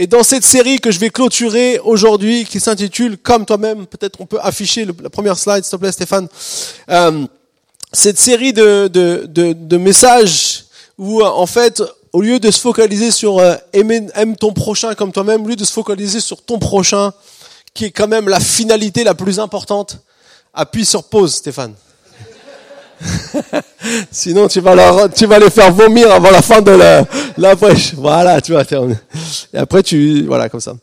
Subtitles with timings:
[0.00, 4.26] Et dans cette série que je vais clôturer aujourd'hui, qui s'intitule Comme toi-même, peut-être on
[4.26, 6.28] peut afficher la première slide, s'il te plaît Stéphane,
[6.88, 7.26] euh,
[7.92, 10.66] cette série de, de, de, de messages
[10.98, 11.82] où en fait,
[12.12, 15.64] au lieu de se focaliser sur euh, aime ton prochain comme toi-même, au lieu de
[15.64, 17.12] se focaliser sur ton prochain,
[17.74, 19.98] qui est quand même la finalité la plus importante,
[20.54, 21.74] appuie sur pause Stéphane.
[24.10, 27.04] Sinon, tu vas, leur, tu vas les faire vomir avant la fin de la,
[27.36, 27.94] la prêche.
[27.94, 28.62] Voilà, tu vois.
[29.54, 30.74] Et après, tu, voilà, comme ça.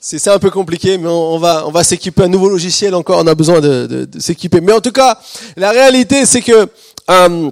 [0.00, 3.20] C'est, c'est un peu compliqué, mais on, va, on va s'équiper un nouveau logiciel encore.
[3.22, 4.60] On a besoin de, de, de s'équiper.
[4.60, 5.18] Mais en tout cas,
[5.56, 6.68] la réalité, c'est que
[7.10, 7.50] euh,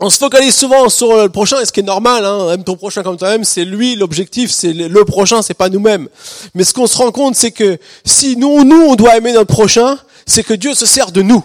[0.00, 2.24] on se focalise souvent sur le prochain, et ce qui est normal.
[2.24, 3.44] Hein, aime ton prochain comme toi-même.
[3.44, 4.50] C'est lui l'objectif.
[4.50, 6.08] C'est le prochain, c'est pas nous-mêmes.
[6.54, 9.52] Mais ce qu'on se rend compte, c'est que si nous, nous, on doit aimer notre
[9.52, 11.44] prochain, c'est que Dieu se sert de nous.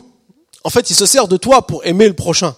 [0.67, 2.53] En fait, il se sert de toi pour aimer le prochain.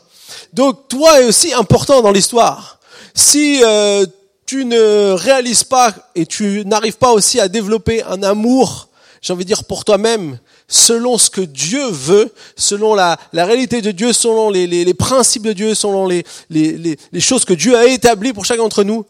[0.52, 2.80] Donc, toi est aussi important dans l'histoire.
[3.14, 4.04] Si euh,
[4.48, 8.88] tu ne réalises pas et tu n'arrives pas aussi à développer un amour,
[9.22, 13.80] j'ai envie de dire pour toi-même, selon ce que Dieu veut, selon la, la réalité
[13.84, 17.78] de Dieu, selon les, les, les principes de Dieu, selon les, les, choses que Dieu
[17.78, 19.06] a établies pour chacun d'entre nous,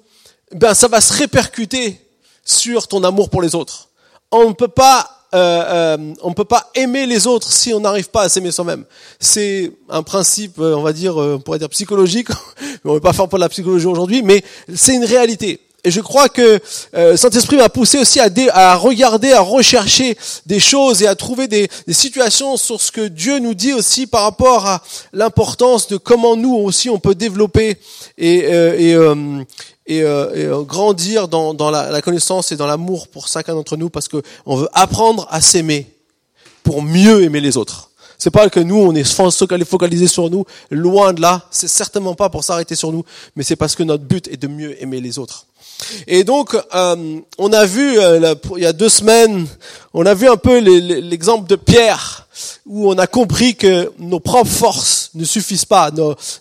[0.52, 2.06] ben ça va se répercuter
[2.44, 3.88] sur ton amour pour les autres.
[4.30, 8.10] On ne peut pas euh, euh, on peut pas aimer les autres si on n'arrive
[8.10, 8.86] pas à s'aimer soi-même.
[9.20, 12.30] C'est un principe, euh, on va dire, euh, on pourrait dire psychologique.
[12.86, 15.60] on ne va pas faire pour la psychologie aujourd'hui, mais c'est une réalité.
[15.84, 16.60] Et je crois que
[16.96, 21.16] euh, Saint-Esprit m'a poussé aussi à, dé, à regarder, à rechercher des choses et à
[21.16, 24.82] trouver des, des, situations sur ce que Dieu nous dit aussi par rapport à
[25.14, 27.78] l'importance de comment nous aussi on peut développer
[28.18, 29.44] et, et, et, euh,
[29.90, 33.90] et euh, grandir dans, dans la, la, connaissance et dans l'amour pour chacun d'entre nous
[33.90, 35.92] parce que on veut apprendre à s'aimer
[36.64, 37.90] pour mieux aimer les autres.
[38.20, 41.48] C'est pas que nous on est focalisé sur nous, loin de là.
[41.50, 43.04] C'est certainement pas pour s'arrêter sur nous,
[43.36, 45.48] mais c'est parce que notre but est de mieux aimer les autres.
[46.08, 49.48] Et donc, euh, on a vu euh, il y a deux semaines,
[49.94, 52.28] on a vu un peu l'exemple de Pierre
[52.66, 55.92] où on a compris que nos propres forces ne suffisent pas,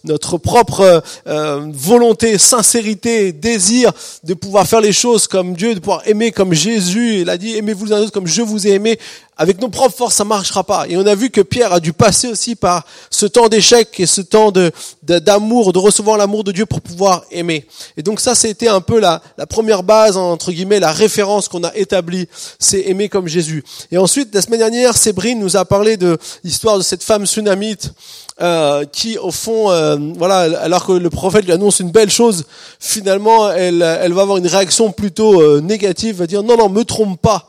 [0.04, 3.92] notre propre euh, volonté, sincérité, désir
[4.24, 7.56] de pouvoir faire les choses comme Dieu, de pouvoir aimer comme Jésus, il a dit
[7.56, 8.98] aimez-vous les uns autres comme je vous ai aimé,
[9.38, 10.86] avec nos propres forces ça marchera pas.
[10.88, 14.06] Et on a vu que Pierre a dû passer aussi par ce temps d'échec et
[14.06, 14.72] ce temps de
[15.02, 17.66] d'amour, de, recevoir l'amour de Dieu pour pouvoir aimer.
[17.96, 21.64] Et donc ça, c'était un peu la, la première base, entre guillemets, la référence qu'on
[21.64, 22.28] a établie,
[22.58, 23.64] c'est aimer comme Jésus.
[23.90, 27.92] Et ensuite, la semaine dernière, Sébrine nous a parlé de l'histoire de cette femme tsunamite
[28.40, 32.44] euh, qui, au fond, euh, voilà, alors que le prophète lui annonce une belle chose,
[32.78, 36.84] finalement, elle, elle va avoir une réaction plutôt euh, négative, va dire non, non, me
[36.84, 37.48] trompe pas.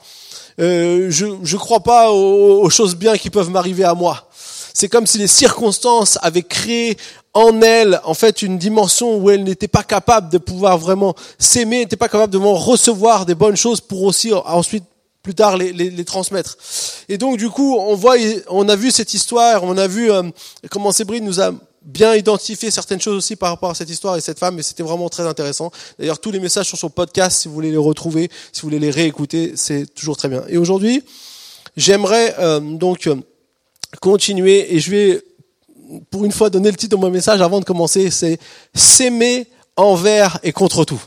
[0.59, 4.29] Euh, je ne crois pas aux, aux choses bien qui peuvent m'arriver à moi.
[4.73, 6.97] C'est comme si les circonstances avaient créé
[7.33, 11.79] en elle, en fait, une dimension où elle n'était pas capable de pouvoir vraiment s'aimer,
[11.79, 14.83] n'était pas capable de recevoir des bonnes choses pour aussi ensuite
[15.21, 16.57] plus tard les, les, les, transmettre.
[17.07, 18.15] Et donc du coup, on voit,
[18.47, 20.23] on a vu cette histoire, on a vu euh,
[20.71, 21.51] comment Sébrine nous a
[21.81, 24.83] bien identifié certaines choses aussi par rapport à cette histoire et cette femme, et c'était
[24.83, 25.71] vraiment très intéressant.
[25.97, 28.67] D'ailleurs, tous les messages sont sur le podcast, si vous voulez les retrouver, si vous
[28.67, 30.43] voulez les réécouter, c'est toujours très bien.
[30.49, 31.03] Et aujourd'hui,
[31.77, 33.15] j'aimerais euh, donc euh,
[34.01, 35.23] continuer, et je vais
[36.11, 38.39] pour une fois donner le titre de mon message avant de commencer, c'est
[38.75, 41.01] s'aimer envers et contre tout.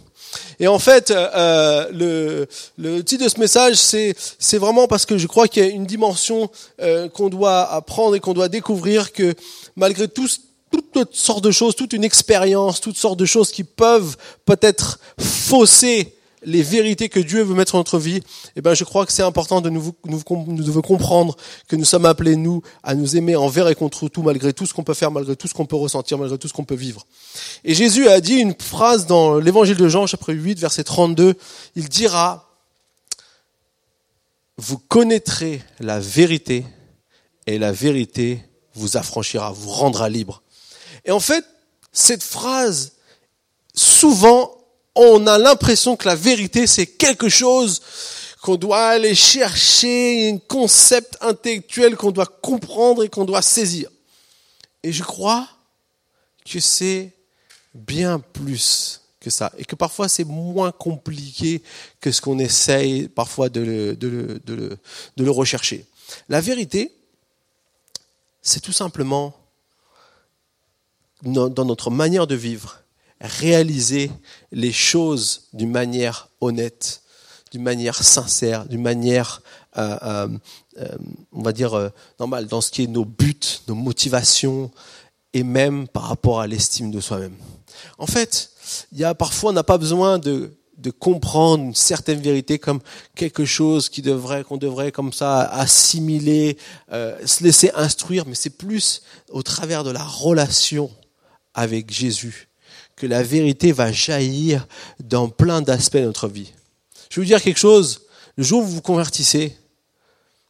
[0.60, 2.46] Et en fait, euh, le,
[2.78, 5.68] le, titre de ce message, c'est, c'est vraiment parce que je crois qu'il y a
[5.68, 6.50] une dimension
[6.80, 9.34] euh, qu'on doit apprendre et qu'on doit découvrir que
[9.76, 10.28] malgré tout,
[10.92, 16.16] toutes sortes de choses, toute une expérience, toutes sortes de choses qui peuvent peut-être fausser
[16.44, 18.20] les vérités que Dieu veut mettre dans notre vie,
[18.56, 21.36] eh ben, je crois que c'est important de nous, nous, nous comprendre
[21.68, 24.74] que nous sommes appelés, nous, à nous aimer envers et contre tout, malgré tout ce
[24.74, 27.06] qu'on peut faire, malgré tout ce qu'on peut ressentir, malgré tout ce qu'on peut vivre.
[27.64, 31.34] Et Jésus a dit une phrase dans l'évangile de Jean, chapitre 8, verset 32,
[31.76, 32.48] il dira,
[34.58, 36.66] vous connaîtrez la vérité
[37.46, 38.42] et la vérité
[38.74, 40.41] vous affranchira, vous rendra libre.
[41.04, 41.44] Et en fait,
[41.92, 42.92] cette phrase,
[43.74, 44.56] souvent,
[44.94, 47.80] on a l'impression que la vérité, c'est quelque chose
[48.42, 53.88] qu'on doit aller chercher, un concept intellectuel qu'on doit comprendre et qu'on doit saisir.
[54.82, 55.48] Et je crois
[56.44, 57.12] que c'est
[57.72, 59.52] bien plus que ça.
[59.56, 61.62] Et que parfois c'est moins compliqué
[62.00, 64.78] que ce qu'on essaye parfois de le, de, le, de, le,
[65.16, 65.86] de le rechercher.
[66.28, 66.92] La vérité,
[68.42, 69.34] c'est tout simplement
[71.22, 72.78] dans notre manière de vivre,
[73.20, 74.10] réaliser
[74.50, 77.02] les choses d'une manière honnête,
[77.52, 79.42] d'une manière sincère, d'une manière,
[79.76, 80.28] euh, euh,
[80.78, 80.88] euh
[81.32, 83.38] on va dire, euh, normale, dans ce qui est nos buts,
[83.68, 84.70] nos motivations,
[85.32, 87.36] et même par rapport à l'estime de soi-même.
[87.98, 88.50] En fait,
[88.90, 90.52] il y a parfois, on n'a pas besoin de
[90.82, 92.80] de comprendre une certaine vérité comme
[93.14, 96.58] quelque chose qui devrait, qu'on devrait comme ça assimiler,
[96.92, 100.90] euh, se laisser instruire, mais c'est plus au travers de la relation
[101.54, 102.48] avec Jésus
[102.96, 104.66] que la vérité va jaillir
[105.00, 106.52] dans plein d'aspects de notre vie.
[107.10, 108.02] Je vais vous dire quelque chose,
[108.36, 109.56] le jour où vous vous convertissez,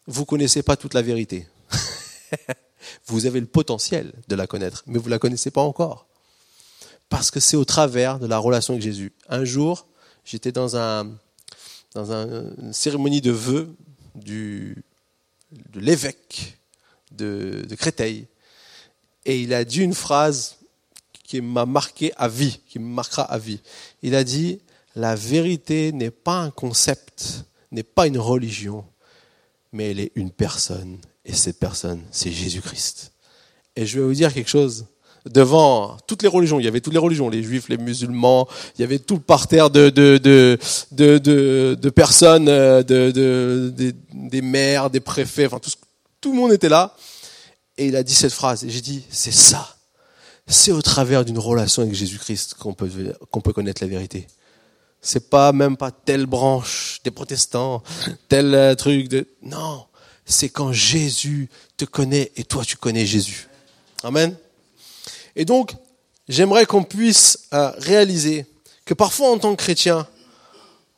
[0.07, 1.47] vous connaissez pas toute la vérité.
[3.07, 6.07] vous avez le potentiel de la connaître, mais vous la connaissez pas encore.
[7.09, 9.13] Parce que c'est au travers de la relation avec Jésus.
[9.29, 9.87] Un jour,
[10.25, 11.11] j'étais dans, un,
[11.95, 13.75] dans une cérémonie de vœux
[14.15, 14.85] du,
[15.51, 16.59] de l'évêque
[17.13, 18.27] de Créteil.
[19.25, 20.57] Et il a dit une phrase
[21.33, 23.61] qui m'a marqué à vie, qui me marquera à vie.
[24.03, 24.59] Il a dit,
[24.95, 28.85] la vérité n'est pas un concept, n'est pas une religion,
[29.73, 30.99] mais elle est une personne.
[31.25, 33.13] Et cette personne, c'est Jésus-Christ.
[33.77, 34.85] Et je vais vous dire quelque chose.
[35.25, 38.47] Devant toutes les religions, il y avait toutes les religions, les juifs, les musulmans,
[38.77, 44.43] il y avait tout le parterre de, de, de, de, personnes, euh, de, de, des
[44.43, 45.71] maires, des préfets, enfin tout,
[46.21, 46.95] tout le monde était là.
[47.79, 48.65] Et il a dit cette phrase.
[48.65, 49.77] Et j'ai dit, c'est ça.
[50.53, 52.89] C'est au travers d'une relation avec Jésus-Christ qu'on peut,
[53.43, 54.27] peut connaître la vérité.
[55.01, 57.83] C'est pas même pas telle branche des protestants,
[58.29, 59.87] tel euh, truc de, non
[60.27, 63.49] c'est quand Jésus te connaît et toi tu connais Jésus.
[64.05, 64.37] Amen.
[65.37, 65.75] Et donc,
[66.29, 68.47] j'aimerais qu'on puisse euh, réaliser
[68.85, 70.07] que parfois en tant que chrétien,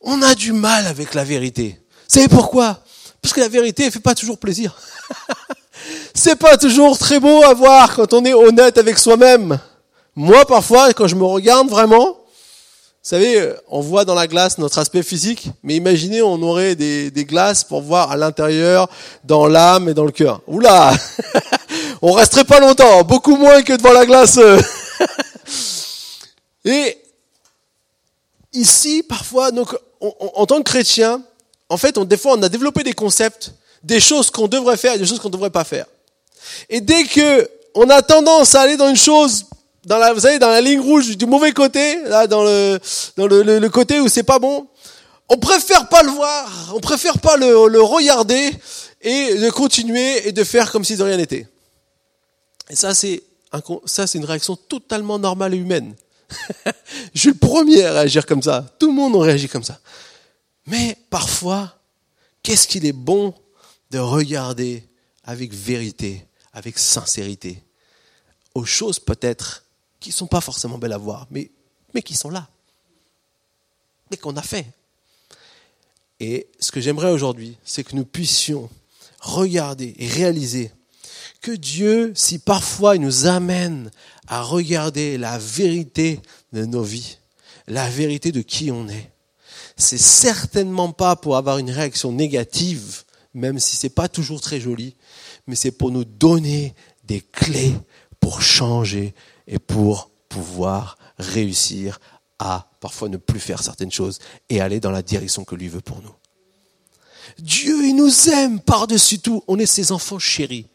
[0.00, 1.80] on a du mal avec la vérité.
[1.90, 2.82] Vous savez pourquoi?
[3.22, 4.76] Parce que la vérité ne fait pas toujours plaisir.
[6.14, 9.58] c'est pas toujours très beau à voir quand on est honnête avec soi-même.
[10.14, 14.78] Moi, parfois, quand je me regarde vraiment, vous savez, on voit dans la glace notre
[14.78, 18.88] aspect physique, mais imaginez, on aurait des, des glaces pour voir à l'intérieur,
[19.24, 20.40] dans l'âme et dans le cœur.
[20.46, 20.94] Oula
[22.02, 24.38] On resterait pas longtemps, beaucoup moins que devant la glace.
[26.64, 26.96] et
[28.52, 31.20] ici, parfois, donc, en tant que chrétien,
[31.68, 33.52] en fait, on, des fois, on a développé des concepts,
[33.82, 35.86] des choses qu'on devrait faire et des choses qu'on ne devrait pas faire.
[36.68, 39.46] Et dès que on a tendance à aller dans une chose
[39.84, 44.00] dans la, vous savez, dans la ligne rouge du mauvais côté, là, dans le, côté
[44.00, 44.66] où c'est pas bon,
[45.28, 48.52] on préfère pas le voir, on préfère pas le, le regarder
[49.02, 51.46] et de continuer et de faire comme si de rien n'était.
[52.70, 55.94] Et ça, c'est un, ça, c'est une réaction totalement normale et humaine.
[57.14, 58.64] Je suis le premier à réagir comme ça.
[58.78, 59.78] Tout le monde en réagit comme ça.
[60.66, 61.74] Mais parfois,
[62.42, 63.34] qu'est-ce qu'il est bon
[63.90, 64.88] de regarder
[65.24, 67.62] avec vérité, avec sincérité,
[68.54, 69.64] aux choses peut-être
[70.00, 71.50] qui ne sont pas forcément belles à voir, mais,
[72.02, 72.48] qui sont là,
[74.10, 74.66] mais qu'on a fait.
[76.20, 78.70] Et ce que j'aimerais aujourd'hui, c'est que nous puissions
[79.20, 80.70] regarder et réaliser
[81.40, 83.90] que Dieu, si parfois il nous amène
[84.28, 86.20] à regarder la vérité
[86.52, 87.18] de nos vies,
[87.66, 89.10] la vérité de qui on est,
[89.76, 93.02] c'est certainement pas pour avoir une réaction négative,
[93.34, 94.94] même si c'est pas toujours très joli,
[95.46, 96.74] mais c'est pour nous donner
[97.04, 97.74] des clés
[98.20, 99.14] pour changer
[99.46, 102.00] et pour pouvoir réussir
[102.38, 104.18] à parfois ne plus faire certaines choses
[104.48, 106.14] et aller dans la direction que lui veut pour nous.
[107.38, 109.42] Dieu, il nous aime par-dessus tout.
[109.48, 110.66] On est ses enfants chéris.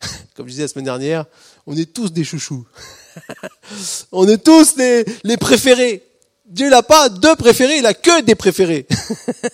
[0.34, 1.26] Comme je disais la semaine dernière,
[1.66, 2.66] on est tous des chouchous.
[4.12, 6.02] on est tous les, préférés.
[6.46, 8.86] Dieu n'a pas deux préférés, il a que des préférés.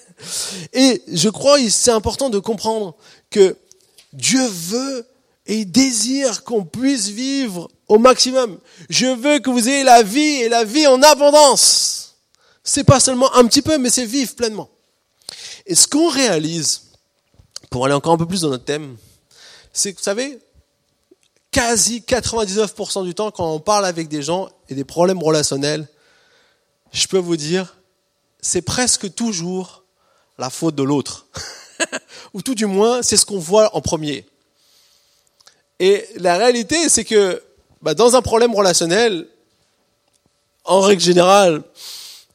[0.73, 2.95] et je crois c'est important de comprendre
[3.31, 3.57] que
[4.12, 5.07] Dieu veut
[5.47, 8.59] et désire qu'on puisse vivre au maximum.
[8.88, 12.16] Je veux que vous ayez la vie et la vie en abondance.
[12.64, 14.71] C'est pas seulement un petit peu, mais c'est vivre pleinement.
[15.66, 16.83] Et ce qu'on réalise,
[17.71, 18.97] pour aller encore un peu plus dans notre thème,
[19.73, 20.38] c'est que vous savez,
[21.50, 25.88] quasi 99% du temps, quand on parle avec des gens et des problèmes relationnels,
[26.92, 27.76] je peux vous dire,
[28.40, 29.85] c'est presque toujours
[30.38, 31.26] la faute de l'autre.
[32.34, 34.26] Ou tout du moins, c'est ce qu'on voit en premier.
[35.78, 37.42] Et la réalité, c'est que
[37.80, 39.26] bah, dans un problème relationnel,
[40.64, 41.62] en règle générale,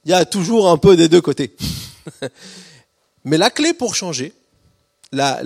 [0.06, 1.56] il y a toujours un peu des deux côtés.
[3.24, 4.34] Mais la clé pour changer,
[5.12, 5.40] la,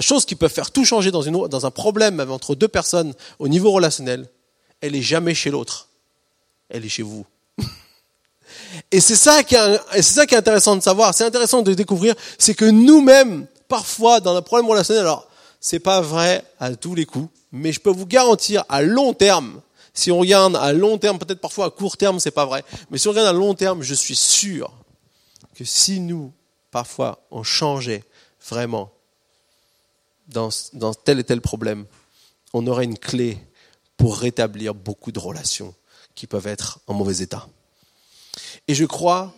[0.00, 3.70] chose qui peut faire tout changer dans, dans un problème entre deux personnes au niveau
[3.70, 4.28] relationnel,
[4.80, 5.88] elle est jamais chez l'autre.
[6.68, 7.26] Elle est chez vous.
[8.90, 13.46] Et c'est ça qui est, intéressant de savoir, c'est intéressant de découvrir, c'est que nous-mêmes,
[13.68, 15.28] parfois, dans un problème relationnel, alors,
[15.60, 19.60] c'est pas vrai à tous les coups, mais je peux vous garantir à long terme,
[19.94, 22.98] si on regarde à long terme, peut-être parfois à court terme, c'est pas vrai, mais
[22.98, 24.72] si on regarde à long terme, je suis sûr
[25.54, 26.32] que si nous,
[26.70, 28.04] parfois, on changeait
[28.48, 28.90] vraiment
[30.28, 31.86] dans, dans tel et tel problème,
[32.52, 33.38] on aurait une clé
[33.96, 35.74] pour rétablir beaucoup de relations
[36.14, 37.48] qui peuvent être en mauvais état.
[38.68, 39.32] Et je crois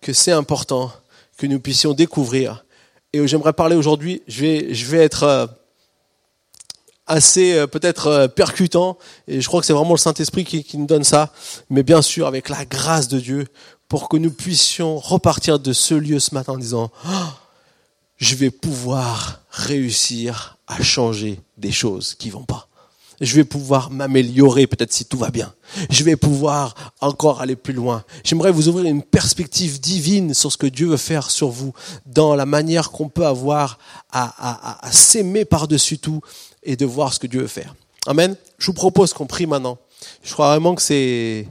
[0.00, 0.90] que c'est important
[1.36, 2.64] que nous puissions découvrir.
[3.12, 5.46] Et j'aimerais parler aujourd'hui, je vais, je vais être euh,
[7.06, 8.98] assez euh, peut-être euh, percutant,
[9.28, 11.32] et je crois que c'est vraiment le Saint-Esprit qui, qui, nous donne ça,
[11.70, 13.46] mais bien sûr avec la grâce de Dieu,
[13.88, 17.10] pour que nous puissions repartir de ce lieu ce matin en disant, oh,
[18.16, 22.68] je vais pouvoir réussir à changer des choses qui vont pas.
[23.20, 25.52] Je vais pouvoir m'améliorer peut-être si tout va bien.
[25.90, 28.04] Je vais pouvoir encore aller plus loin.
[28.24, 31.72] J'aimerais vous ouvrir une perspective divine sur ce que Dieu veut faire sur vous,
[32.04, 33.78] dans la manière qu'on peut avoir
[34.12, 36.20] à, s'aimer par-dessus tout
[36.62, 37.74] et de voir ce que Dieu veut faire.
[38.06, 38.36] Amen.
[38.58, 39.78] Je vous propose qu'on prie maintenant.
[40.22, 41.46] Je crois vraiment que c'est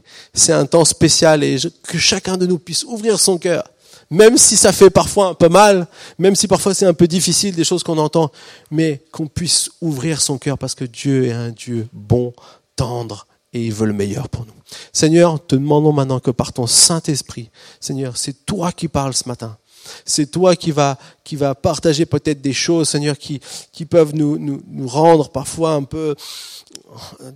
[0.50, 3.64] un temps spécial et que chacun de nous puisse ouvrir son cœur,
[4.10, 7.56] même si ça fait parfois un peu mal, même si parfois c'est un peu difficile
[7.56, 8.32] des choses qu'on entend,
[8.72, 12.34] mais qu'on puisse ouvrir son cœur parce que Dieu est un Dieu bon,
[12.76, 14.54] tendre et il veut le meilleur pour nous.
[14.92, 19.58] Seigneur, te demandons maintenant que par ton Saint-Esprit, Seigneur, c'est toi qui parles ce matin.
[20.04, 23.40] C'est toi qui va qui va partager peut-être des choses, Seigneur, qui
[23.88, 26.16] peuvent nous, nous rendre parfois un peu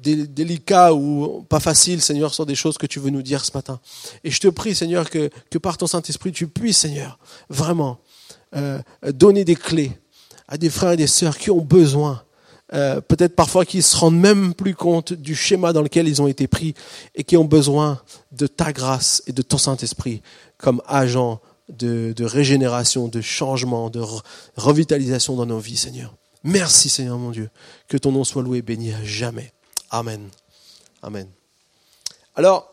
[0.01, 3.79] délicats ou pas faciles, Seigneur, sur des choses que tu veux nous dire ce matin.
[4.23, 7.99] Et je te prie, Seigneur, que que par ton Saint Esprit, tu puisses, Seigneur, vraiment
[8.55, 8.79] euh,
[9.13, 9.91] donner des clés
[10.47, 12.23] à des frères et des sœurs qui ont besoin.
[12.73, 16.27] Euh, peut-être parfois qui se rendent même plus compte du schéma dans lequel ils ont
[16.27, 16.75] été pris
[17.15, 17.99] et qui ont besoin
[18.31, 20.21] de ta grâce et de ton Saint-Esprit
[20.57, 24.03] comme agent de, régénération, de changement, de
[24.55, 26.13] revitalisation dans nos vies, Seigneur.
[26.43, 27.49] Merci, Seigneur mon Dieu.
[27.87, 29.51] Que ton nom soit loué et béni à jamais.
[29.89, 30.29] Amen.
[31.01, 31.27] Amen.
[32.35, 32.71] Alors,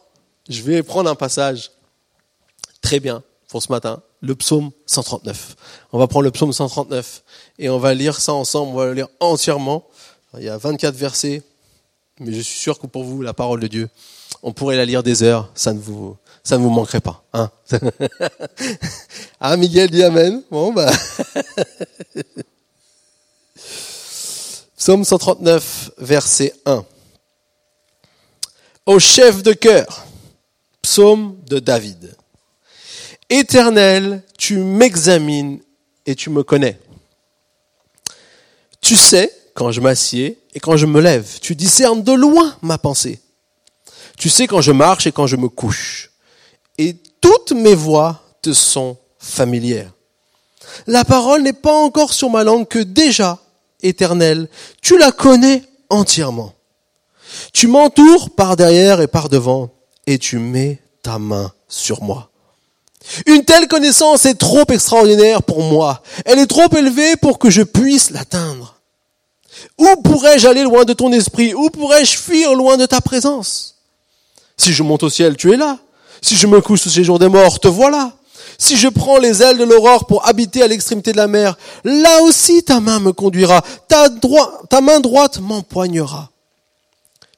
[0.48, 1.72] je vais prendre un passage
[2.80, 5.56] très bien pour ce matin, le psaume 139.
[5.92, 7.22] On va prendre le psaume 139
[7.58, 9.86] et on va lire ça ensemble, on va le lire entièrement.
[10.36, 11.42] Il y a 24 versets,
[12.20, 13.88] mais je suis sûr que pour vous, la parole de Dieu,
[14.42, 17.24] on pourrait la lire des heures, ça ne vous, ça ne vous manquerait pas.
[17.32, 17.50] Hein
[19.40, 20.42] ah, Miguel dit Amen.
[20.50, 20.92] Bon, bah.
[24.86, 26.84] Psaume 139, verset 1.
[28.86, 30.06] Au chef de cœur,
[30.80, 32.14] psaume de David.
[33.28, 35.58] Éternel, tu m'examines
[36.06, 36.78] et tu me connais.
[38.80, 41.40] Tu sais quand je m'assieds et quand je me lève.
[41.40, 43.20] Tu discernes de loin ma pensée.
[44.16, 46.12] Tu sais quand je marche et quand je me couche
[46.78, 49.90] et toutes mes voix te sont familières.
[50.86, 53.40] La parole n'est pas encore sur ma langue que déjà,
[53.88, 54.48] éternel,
[54.82, 56.52] tu la connais entièrement.
[57.52, 59.70] Tu m'entoures par derrière et par devant
[60.06, 62.30] et tu mets ta main sur moi.
[63.26, 66.02] Une telle connaissance est trop extraordinaire pour moi.
[66.24, 68.76] Elle est trop élevée pour que je puisse l'atteindre.
[69.78, 71.54] Où pourrais-je aller loin de ton esprit?
[71.54, 73.76] Où pourrais-je fuir loin de ta présence?
[74.56, 75.78] Si je monte au ciel, tu es là.
[76.20, 78.12] Si je me couche sous ces jours des morts, te voilà.
[78.58, 82.22] Si je prends les ailes de l'aurore pour habiter à l'extrémité de la mer, là
[82.22, 86.30] aussi ta main me conduira, ta, main droite m'empoignera.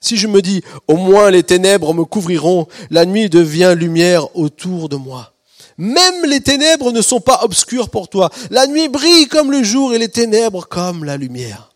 [0.00, 4.88] Si je me dis, au moins les ténèbres me couvriront, la nuit devient lumière autour
[4.88, 5.32] de moi.
[5.76, 8.30] Même les ténèbres ne sont pas obscures pour toi.
[8.50, 11.72] La nuit brille comme le jour et les ténèbres comme la lumière.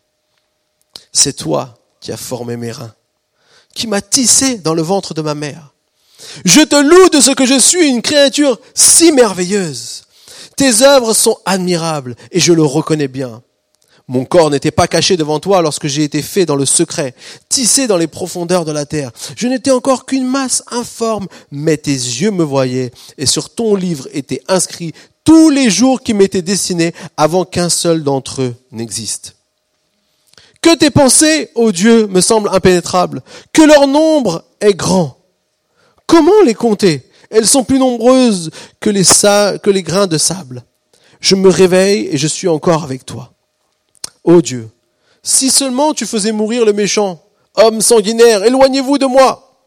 [1.11, 2.93] C'est toi qui as formé mes reins,
[3.73, 5.72] qui m'as tissé dans le ventre de ma mère.
[6.45, 10.03] Je te loue de ce que je suis une créature si merveilleuse.
[10.55, 13.41] Tes œuvres sont admirables et je le reconnais bien.
[14.07, 17.15] Mon corps n'était pas caché devant toi lorsque j'ai été fait dans le secret,
[17.47, 19.11] tissé dans les profondeurs de la terre.
[19.37, 24.07] Je n'étais encore qu'une masse informe, mais tes yeux me voyaient, et sur ton livre
[24.11, 29.35] étaient inscrits tous les jours qui m'étaient destinés avant qu'un seul d'entre eux n'existe.
[30.61, 33.21] Que tes pensées, ô Dieu, me semblent impénétrables,
[33.53, 35.17] que leur nombre est grand.
[36.13, 37.01] Comment les compter?
[37.31, 40.63] Elles sont plus nombreuses que les, que les grains de sable.
[41.19, 43.33] Je me réveille et je suis encore avec toi.
[44.23, 44.69] Ô Dieu,
[45.23, 47.19] si seulement tu faisais mourir le méchant,
[47.55, 49.57] homme sanguinaire, éloignez-vous de moi.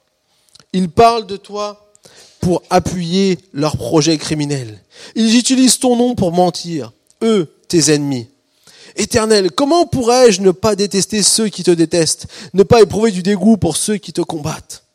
[0.73, 1.91] Ils parlent de toi
[2.38, 4.81] pour appuyer leurs projets criminels.
[5.17, 8.29] Ils utilisent ton nom pour mentir, eux, tes ennemis.
[8.95, 13.57] Éternel, comment pourrais-je ne pas détester ceux qui te détestent, ne pas éprouver du dégoût
[13.57, 14.86] pour ceux qui te combattent?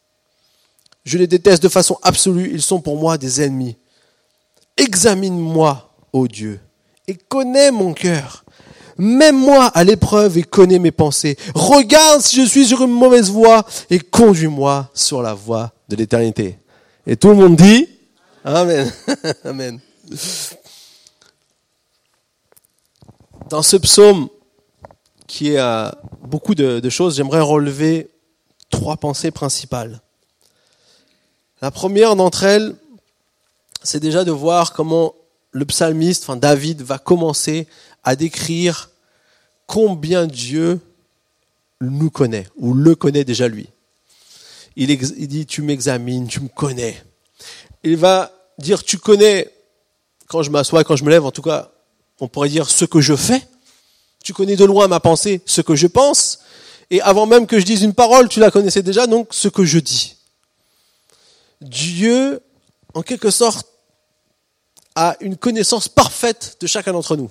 [1.04, 3.78] Je les déteste de façon absolue, ils sont pour moi des ennemis.
[4.78, 6.60] Examine-moi, ô Dieu,
[7.08, 8.44] et connais mon cœur.
[8.98, 11.38] Mets-moi à l'épreuve et connais mes pensées.
[11.56, 16.60] Regarde si je suis sur une mauvaise voie et conduis-moi sur la voie de l'éternité.
[17.08, 17.88] Et tout le monde dit
[18.44, 18.92] Amen.
[19.44, 19.80] Amen.
[23.50, 24.30] Dans ce psaume,
[25.32, 28.12] qui a beaucoup de, de choses, j'aimerais relever
[28.70, 30.02] trois pensées principales.
[31.62, 32.76] La première d'entre elles,
[33.84, 35.14] c'est déjà de voir comment
[35.52, 37.68] le psalmiste, enfin David, va commencer
[38.04, 38.90] à décrire
[39.68, 40.80] combien Dieu
[41.82, 43.68] nous connaît, ou le connaît déjà lui.
[44.76, 44.88] Il,
[45.28, 47.04] dit, tu m'examines, tu me connais.
[47.84, 49.52] Il va dire, tu connais,
[50.28, 51.72] quand je m'assois, quand je me lève, en tout cas,
[52.20, 53.46] on pourrait dire ce que je fais.
[54.24, 56.40] Tu connais de loin ma pensée, ce que je pense.
[56.90, 59.66] Et avant même que je dise une parole, tu la connaissais déjà, donc ce que
[59.66, 60.16] je dis.
[61.62, 62.42] Dieu,
[62.94, 63.68] en quelque sorte,
[64.96, 67.30] a une connaissance parfaite de chacun d'entre nous.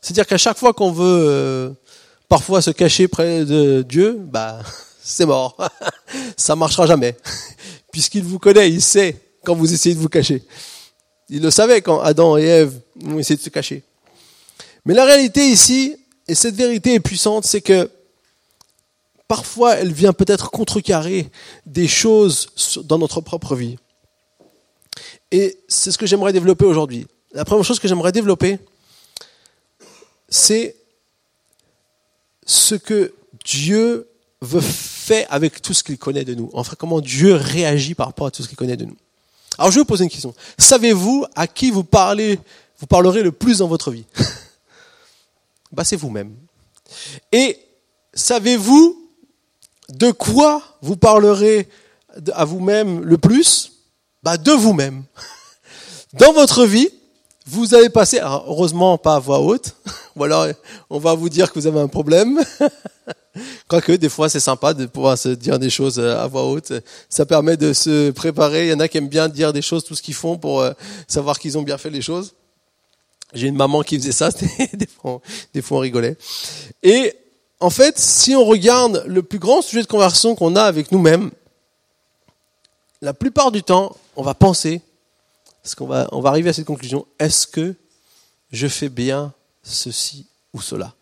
[0.00, 1.70] C'est-à-dire qu'à chaque fois qu'on veut euh,
[2.28, 4.60] parfois se cacher près de Dieu, bah
[5.02, 5.56] c'est mort.
[6.36, 7.16] Ça marchera jamais.
[7.92, 10.42] Puisqu'il vous connaît, il sait quand vous essayez de vous cacher.
[11.28, 13.82] Il le savait quand Adam et Ève ont essayé de se cacher.
[14.84, 15.96] Mais la réalité ici,
[16.26, 17.90] et cette vérité est puissante, c'est que
[19.32, 21.30] parfois elle vient peut-être contrecarrer
[21.64, 22.48] des choses
[22.84, 23.78] dans notre propre vie.
[25.30, 27.06] Et c'est ce que j'aimerais développer aujourd'hui.
[27.32, 28.58] La première chose que j'aimerais développer,
[30.28, 30.76] c'est
[32.44, 34.06] ce que Dieu
[34.42, 36.50] veut faire avec tout ce qu'il connaît de nous.
[36.52, 38.98] Enfin, comment Dieu réagit par rapport à tout ce qu'il connaît de nous.
[39.56, 40.34] Alors, je vais vous poser une question.
[40.58, 42.38] Savez-vous à qui vous parlez,
[42.80, 44.04] vous parlerez le plus dans votre vie?
[45.72, 46.34] Bah, C'est vous-même.
[47.32, 47.58] Et
[48.12, 49.01] savez-vous
[49.92, 51.68] de quoi vous parlerez
[52.32, 53.72] à vous-même le plus?
[54.22, 55.04] Bah, De vous-même.
[56.14, 56.88] Dans votre vie,
[57.46, 59.74] vous avez passé, heureusement pas à voix haute,
[60.16, 60.46] ou alors
[60.90, 62.40] on va vous dire que vous avez un problème.
[63.68, 66.72] Quoique des fois c'est sympa de pouvoir se dire des choses à voix haute.
[67.08, 68.66] Ça permet de se préparer.
[68.66, 70.60] Il y en a qui aiment bien dire des choses, tout ce qu'ils font pour
[70.60, 70.72] euh,
[71.08, 72.34] savoir qu'ils ont bien fait les choses.
[73.32, 74.28] J'ai une maman qui faisait ça,
[74.74, 75.22] des fois,
[75.54, 76.16] des fois on rigolait.
[76.82, 77.14] Et
[77.62, 81.30] en fait, si on regarde le plus grand sujet de conversation qu'on a avec nous-mêmes,
[83.00, 84.80] la plupart du temps, on va penser
[85.62, 87.06] parce qu'on va, on va arriver à cette conclusion.
[87.18, 87.74] Est-ce que
[88.50, 90.94] je fais bien ceci ou cela?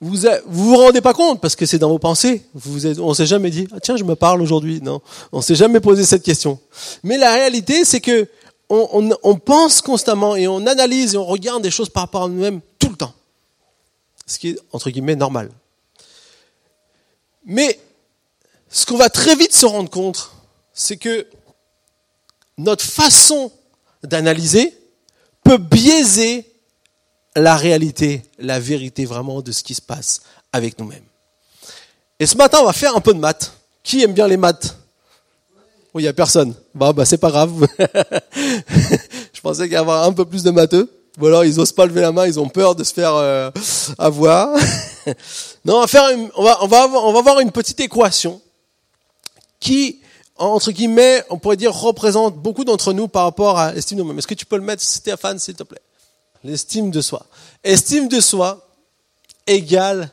[0.00, 2.46] Vous, vous vous rendez pas compte parce que c'est dans vos pensées.
[2.54, 4.80] Vous êtes, on s'est jamais dit, ah, tiens, je me parle aujourd'hui.
[4.80, 5.02] Non,
[5.32, 6.58] on s'est jamais posé cette question.
[7.02, 8.28] Mais la réalité, c'est que
[8.70, 12.60] on, pense constamment et on analyse et on regarde des choses par rapport à nous-mêmes.
[14.28, 15.50] Ce qui est, entre guillemets, normal.
[17.44, 17.80] Mais
[18.68, 20.30] ce qu'on va très vite se rendre compte,
[20.74, 21.26] c'est que
[22.58, 23.50] notre façon
[24.02, 24.76] d'analyser
[25.42, 26.46] peut biaiser
[27.34, 30.20] la réalité, la vérité vraiment de ce qui se passe
[30.52, 31.04] avec nous-mêmes.
[32.20, 33.52] Et ce matin, on va faire un peu de maths.
[33.82, 34.76] Qui aime bien les maths?
[35.94, 36.54] Oui, il n'y a personne.
[36.74, 37.66] Bah, bah c'est pas grave.
[39.32, 40.97] Je pensais qu'il y avait un peu plus de matheux.
[41.20, 43.50] Ou alors ils osent pas lever la main, ils ont peur de se faire euh,
[43.98, 44.56] avoir.
[45.64, 48.40] non, on va faire, on va, on va, on va avoir une petite équation
[49.60, 50.00] qui
[50.38, 54.18] entre guillemets, on pourrait dire, représente beaucoup d'entre nous par rapport à l'estime de nous-mêmes.
[54.18, 55.80] Est-ce que tu peux le mettre, Stéphane, s'il te plaît?
[56.44, 57.26] L'estime de soi.
[57.64, 58.64] Estime de soi
[59.46, 60.10] égale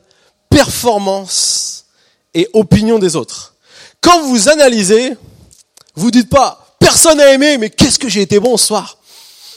[0.50, 1.86] performance
[2.34, 3.54] et opinion des autres.
[4.00, 5.16] Quand vous analysez,
[5.94, 8.98] vous dites pas, personne n'a aimé, mais qu'est-ce que j'ai été bon ce soir?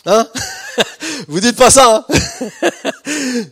[0.05, 0.27] Hein?
[1.27, 2.05] Vous dites pas ça.
[2.09, 2.15] Hein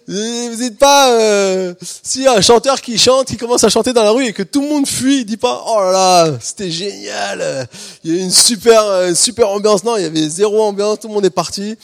[0.08, 4.12] vous dites pas euh, si un chanteur qui chante, qui commence à chanter dans la
[4.12, 7.68] rue et que tout le monde fuit, il dit pas oh là là, c'était génial.
[8.04, 9.84] Il y a une super une super ambiance.
[9.84, 11.78] Non, il y avait zéro ambiance, tout le monde est parti.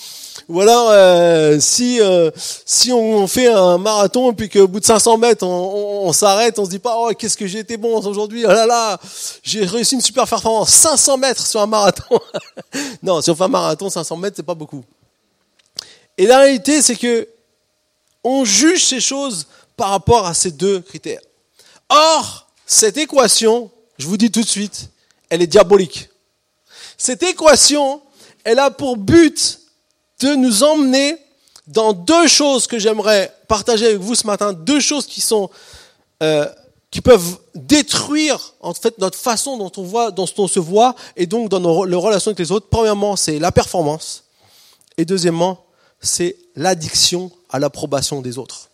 [0.49, 2.32] Ou alors euh, si euh,
[2.65, 6.60] si on fait un marathon et puis qu'au bout de 500 mètres on, on, s'arrête,
[6.60, 8.99] on se dit pas oh qu'est-ce que j'ai été bon aujourd'hui, oh là là,
[9.43, 12.19] j'ai réussi une super performance, 500 mètres sur un marathon.
[13.03, 14.84] non, si on fait un marathon 500 mètres c'est pas beaucoup.
[16.17, 17.28] Et la réalité c'est que
[18.23, 21.21] on juge ces choses par rapport à ces deux critères.
[21.89, 24.89] Or cette équation, je vous dis tout de suite,
[25.30, 26.10] elle est diabolique.
[26.97, 28.02] Cette équation,
[28.43, 29.60] elle a pour but
[30.21, 31.17] de nous emmener
[31.67, 35.49] dans deux choses que j'aimerais partager avec vous ce matin, deux choses qui sont
[36.21, 36.47] euh,
[36.91, 41.26] qui peuvent détruire en fait notre façon dont on voit, dont on se voit, et
[41.26, 42.67] donc dans nos, nos relations avec les autres.
[42.69, 44.26] Premièrement, c'est la performance,
[44.97, 45.62] et deuxièmement,
[46.04, 48.70] c'est l'addiction à l'approbation des autres.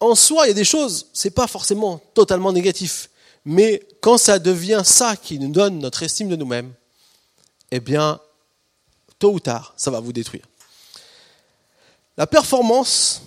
[0.00, 3.10] En soi, il y a des choses, c'est pas forcément totalement négatif,
[3.44, 6.72] mais quand ça devient ça qui nous donne notre estime de nous-mêmes,
[7.70, 8.20] eh bien,
[9.18, 10.46] tôt ou tard, ça va vous détruire.
[12.16, 13.22] La performance,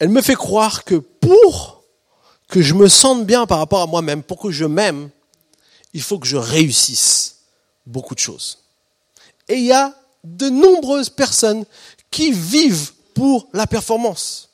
[0.00, 1.84] elle me fait croire que pour
[2.48, 5.10] que je me sente bien par rapport à moi-même, pour que je m'aime,
[5.92, 7.36] il faut que je réussisse
[7.86, 8.58] beaucoup de choses.
[9.48, 11.64] Et il y a de nombreuses personnes
[12.10, 14.50] qui vivent pour la performance.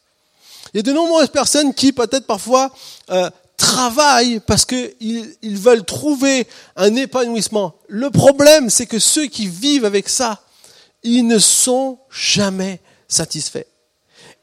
[0.72, 2.72] Il y a de nombreuses personnes qui peut-être parfois
[3.10, 7.74] euh, travaillent parce qu'ils ils veulent trouver un épanouissement.
[7.88, 10.42] Le problème, c'est que ceux qui vivent avec ça,
[11.02, 13.66] ils ne sont jamais satisfaits.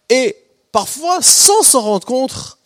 [0.09, 0.36] Et
[0.71, 2.57] parfois, sans s'en rendre compte,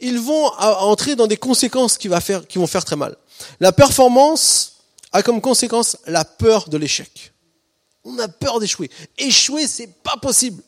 [0.00, 3.16] ils vont entrer dans des conséquences qui vont faire très mal.
[3.60, 4.74] La performance
[5.12, 7.32] a comme conséquence la peur de l'échec.
[8.08, 8.90] On a peur d'échouer.
[9.18, 10.62] Échouer, c'est pas possible.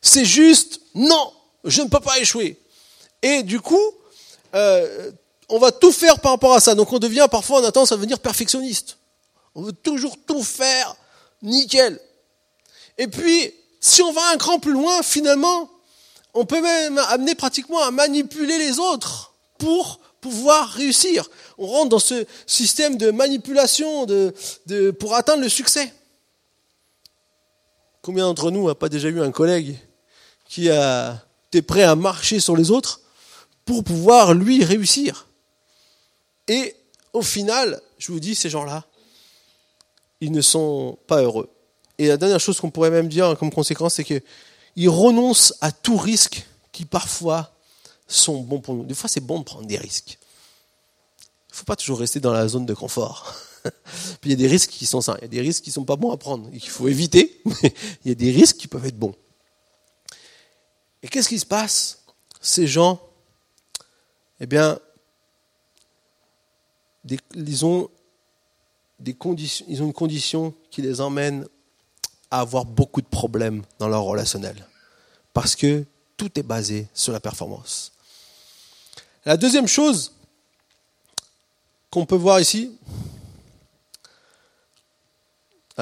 [0.00, 1.32] C'est juste, non,
[1.64, 2.58] je ne peux pas échouer.
[3.22, 3.92] Et du coup,
[4.54, 5.12] euh,
[5.48, 6.74] on va tout faire par rapport à ça.
[6.74, 8.96] Donc on devient parfois, on a tendance à devenir perfectionniste.
[9.54, 10.96] On veut toujours tout faire
[11.42, 12.00] nickel.
[12.96, 15.70] Et puis, si on va un cran plus loin, finalement,
[16.32, 21.28] on peut même amener pratiquement à manipuler les autres pour pouvoir réussir.
[21.58, 24.34] On rentre dans ce système de manipulation de,
[24.66, 25.92] de, pour atteindre le succès.
[28.02, 29.78] Combien d'entre nous n'a pas déjà eu un collègue
[30.48, 33.00] qui a été prêt à marcher sur les autres
[33.64, 35.28] pour pouvoir lui réussir?
[36.48, 36.74] Et
[37.12, 38.84] au final, je vous dis, ces gens-là,
[40.20, 41.48] ils ne sont pas heureux.
[41.98, 45.96] Et la dernière chose qu'on pourrait même dire comme conséquence, c'est qu'ils renoncent à tout
[45.96, 47.52] risque qui parfois
[48.08, 48.84] sont bons pour nous.
[48.84, 50.18] Des fois, c'est bon de prendre des risques.
[51.50, 53.34] Il ne faut pas toujours rester dans la zone de confort.
[54.24, 55.74] Il y a des risques qui sont sains, il y a des risques qui ne
[55.74, 58.56] sont pas bons à prendre et qu'il faut éviter, mais il y a des risques
[58.56, 59.14] qui peuvent être bons.
[61.02, 62.04] Et qu'est-ce qui se passe?
[62.40, 63.00] Ces gens,
[64.40, 64.78] eh bien,
[67.34, 67.90] ils, ont
[69.04, 71.46] ils ont une condition qui les emmène
[72.30, 74.66] à avoir beaucoup de problèmes dans leur relationnel.
[75.32, 75.84] Parce que
[76.16, 77.92] tout est basé sur la performance.
[79.24, 80.12] La deuxième chose
[81.90, 82.72] qu'on peut voir ici,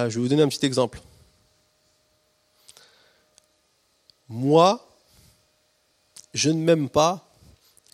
[0.09, 1.01] je vais vous donner un petit exemple.
[4.29, 4.87] Moi,
[6.33, 7.29] je ne m'aime pas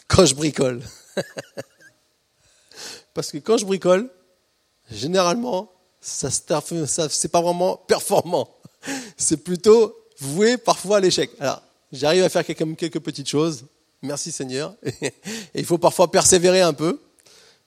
[0.06, 0.82] quand je bricole.
[3.14, 4.10] Parce que quand je bricole,
[4.90, 8.48] généralement, ça, c'est pas vraiment performant.
[9.16, 11.30] C'est plutôt voué parfois à l'échec.
[11.40, 13.64] Alors, j'arrive à faire quelques, quelques petites choses.
[14.02, 14.74] Merci Seigneur.
[15.02, 15.12] Et
[15.54, 17.00] il faut parfois persévérer un peu.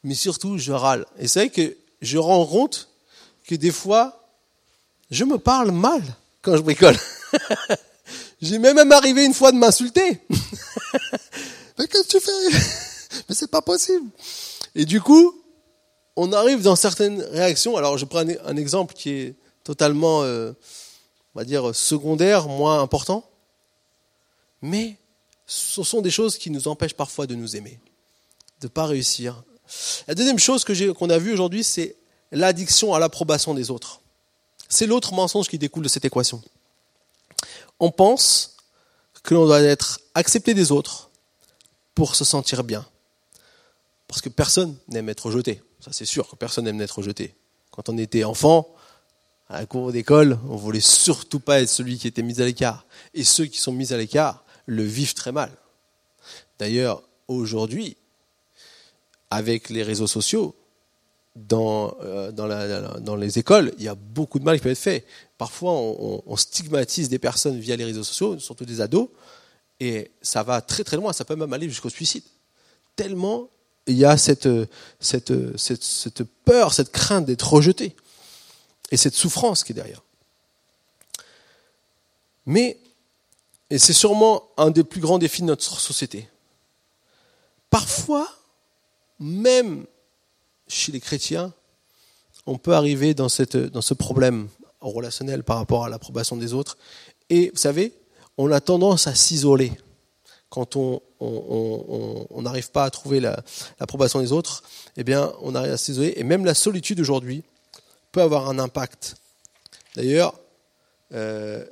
[0.03, 1.05] Mais surtout, je râle.
[1.17, 2.89] Et c'est vrai que je rends compte
[3.45, 4.18] que des fois,
[5.09, 6.01] je me parle mal
[6.41, 6.97] quand je bricole.
[8.41, 10.21] J'ai même arrivé une fois de m'insulter.
[11.77, 13.21] Mais qu'est-ce que tu fais?
[13.29, 14.09] Mais c'est pas possible.
[14.75, 15.35] Et du coup,
[16.15, 17.75] on arrive dans certaines réactions.
[17.75, 20.51] Alors, je prends un exemple qui est totalement, euh,
[21.33, 23.29] on va dire, secondaire, moins important.
[24.61, 24.97] Mais
[25.45, 27.79] ce sont des choses qui nous empêchent parfois de nous aimer,
[28.61, 29.43] de pas réussir.
[30.07, 31.97] La deuxième chose qu'on a vue aujourd'hui, c'est
[32.31, 34.01] l'addiction à l'approbation des autres.
[34.69, 36.41] C'est l'autre mensonge qui découle de cette équation.
[37.79, 38.57] On pense
[39.23, 41.09] que l'on doit être accepté des autres
[41.95, 42.85] pour se sentir bien.
[44.07, 45.61] Parce que personne n'aime être rejeté.
[45.79, 47.35] Ça, c'est sûr que personne n'aime être rejeté.
[47.71, 48.67] Quand on était enfant,
[49.49, 52.85] à la cour d'école, on voulait surtout pas être celui qui était mis à l'écart.
[53.13, 55.51] Et ceux qui sont mis à l'écart le vivent très mal.
[56.59, 57.97] D'ailleurs, aujourd'hui,
[59.31, 60.55] avec les réseaux sociaux,
[61.47, 65.05] dans, euh, dans, les écoles, il y a beaucoup de mal qui peut être fait.
[65.37, 69.09] Parfois, on, stigmatise des personnes via les réseaux sociaux, surtout des ados,
[69.79, 72.23] et ça va très très loin, ça peut même aller jusqu'au suicide.
[72.95, 73.49] Tellement
[73.87, 74.49] il y a cette,
[74.99, 77.95] cette, cette, cette peur, cette crainte d'être rejeté,
[78.91, 80.03] et cette souffrance qui est derrière.
[82.45, 82.77] Mais,
[83.69, 86.27] et c'est sûrement un des plus grands défis de notre société,
[87.69, 88.27] parfois,
[89.19, 89.85] même
[90.69, 91.51] chez les chrétiens,
[92.45, 94.47] on peut arriver dans, ce problème
[94.81, 96.77] relationnel par rapport à l'approbation des autres.
[97.29, 97.93] Et vous savez,
[98.37, 99.73] on a tendance à s'isoler
[100.49, 101.01] quand on
[102.41, 104.63] n'arrive pas à trouver l'approbation des autres.
[104.97, 106.13] Eh bien, on arrive à s'isoler.
[106.15, 107.43] Et même la solitude aujourd'hui
[108.11, 109.15] peut avoir un impact.
[109.95, 110.33] D'ailleurs,
[111.13, 111.65] euh,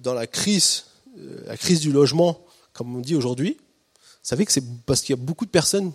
[0.00, 0.84] dans la crise,
[1.18, 3.56] euh, la crise du logement, comme on dit aujourd'hui,
[3.94, 5.92] vous savez que c'est parce qu'il y a beaucoup de personnes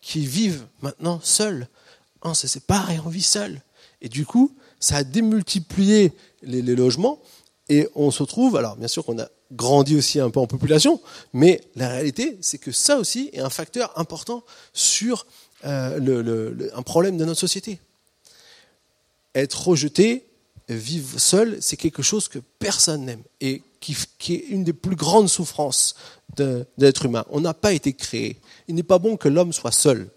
[0.00, 1.68] qui vivent maintenant seules
[2.22, 3.60] on se sépare et on vit seul.
[4.00, 7.20] Et du coup, ça a démultiplié les, logements
[7.68, 11.00] et on se trouve, alors bien sûr qu'on a grandi aussi un peu en population,
[11.32, 15.26] mais la réalité, c'est que ça aussi est un facteur important sur
[15.64, 17.80] euh, un problème de notre société.
[19.34, 20.26] Être rejeté,
[20.68, 24.96] vivre seul, c'est quelque chose que personne n'aime et qui, qui, est une des plus
[24.96, 25.94] grandes souffrances
[26.36, 27.24] de, de l'être humain.
[27.30, 28.38] On n'a pas été créé.
[28.66, 30.10] Il n'est pas bon que l'homme soit seul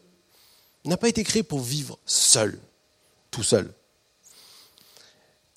[0.86, 2.60] n'a pas été créé pour vivre seul,
[3.30, 3.74] tout seul.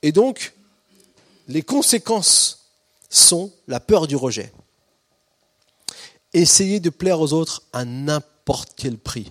[0.03, 0.53] Et donc,
[1.49, 2.71] les conséquences
[3.09, 4.53] sont la peur du rejet.
[6.33, 9.31] Essayer de plaire aux autres à n'importe quel prix.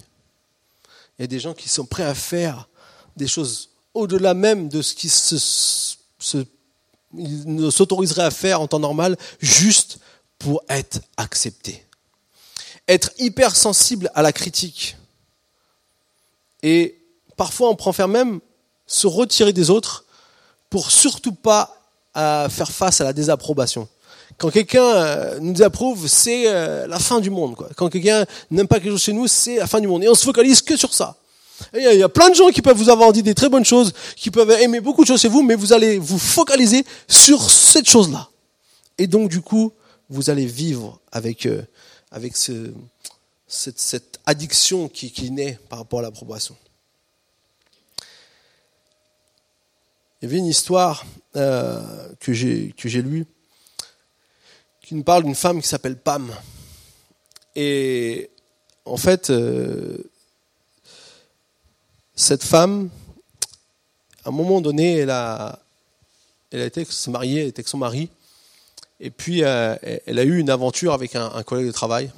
[1.18, 2.68] Il y a des gens qui sont prêts à faire
[3.16, 6.46] des choses au-delà même de ce qui se,
[7.14, 10.00] ne s'autoriserait à faire en temps normal, juste
[10.40, 11.86] pour être accepté.
[12.88, 14.98] Être hypersensible à la critique.
[16.64, 16.98] Et
[17.38, 18.40] parfois on préfère même
[18.88, 20.06] se retirer des autres
[20.70, 21.78] pour surtout pas
[22.18, 23.88] euh, faire face à la désapprobation.
[24.38, 27.56] Quand quelqu'un euh, nous désapprouve, c'est euh, la fin du monde.
[27.56, 27.70] Quoi.
[27.76, 30.04] Quand quelqu'un n'aime pas quelque chose chez nous, c'est la fin du monde.
[30.04, 31.18] Et on se focalise que sur ça.
[31.76, 33.94] Il y, a plein de gens qui peuvent vous avoir dit des très bonnes choses,
[34.16, 37.88] qui peuvent aimer beaucoup de choses chez vous, mais vous allez vous focaliser sur cette
[37.88, 38.28] chose-là.
[38.98, 39.72] Et donc, du coup,
[40.10, 41.48] vous allez vivre avec,
[42.12, 42.72] avec ce,
[43.54, 46.56] cette, cette, addiction qui, naît par rapport à l'approbation.
[50.22, 53.26] Il y avait une histoire euh, que j'ai lue
[54.82, 56.34] qui nous parle d'une femme qui s'appelle Pam.
[57.56, 58.30] Et
[58.86, 59.98] en fait, euh,
[62.16, 62.90] cette femme,
[64.24, 65.60] à un moment donné, elle a,
[66.52, 68.10] été se marier, elle était avec son mari,
[69.00, 72.12] et puis euh, elle a eu une aventure avec un collègue de travail.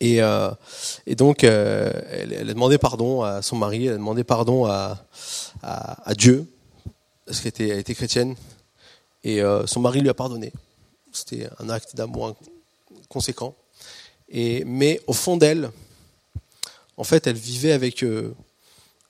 [0.00, 0.50] Et, euh,
[1.06, 4.96] et donc, euh, elle, a demandé pardon à son mari, elle a demandé pardon à,
[6.16, 6.50] Dieu,
[7.26, 8.34] parce qu'elle était, chrétienne,
[9.22, 10.52] et euh, son mari lui a pardonné.
[11.12, 12.34] C'était un acte d'amour
[13.08, 13.54] conséquent.
[14.30, 15.70] Et, mais au fond d'elle,
[16.96, 18.04] en fait, elle vivait avec,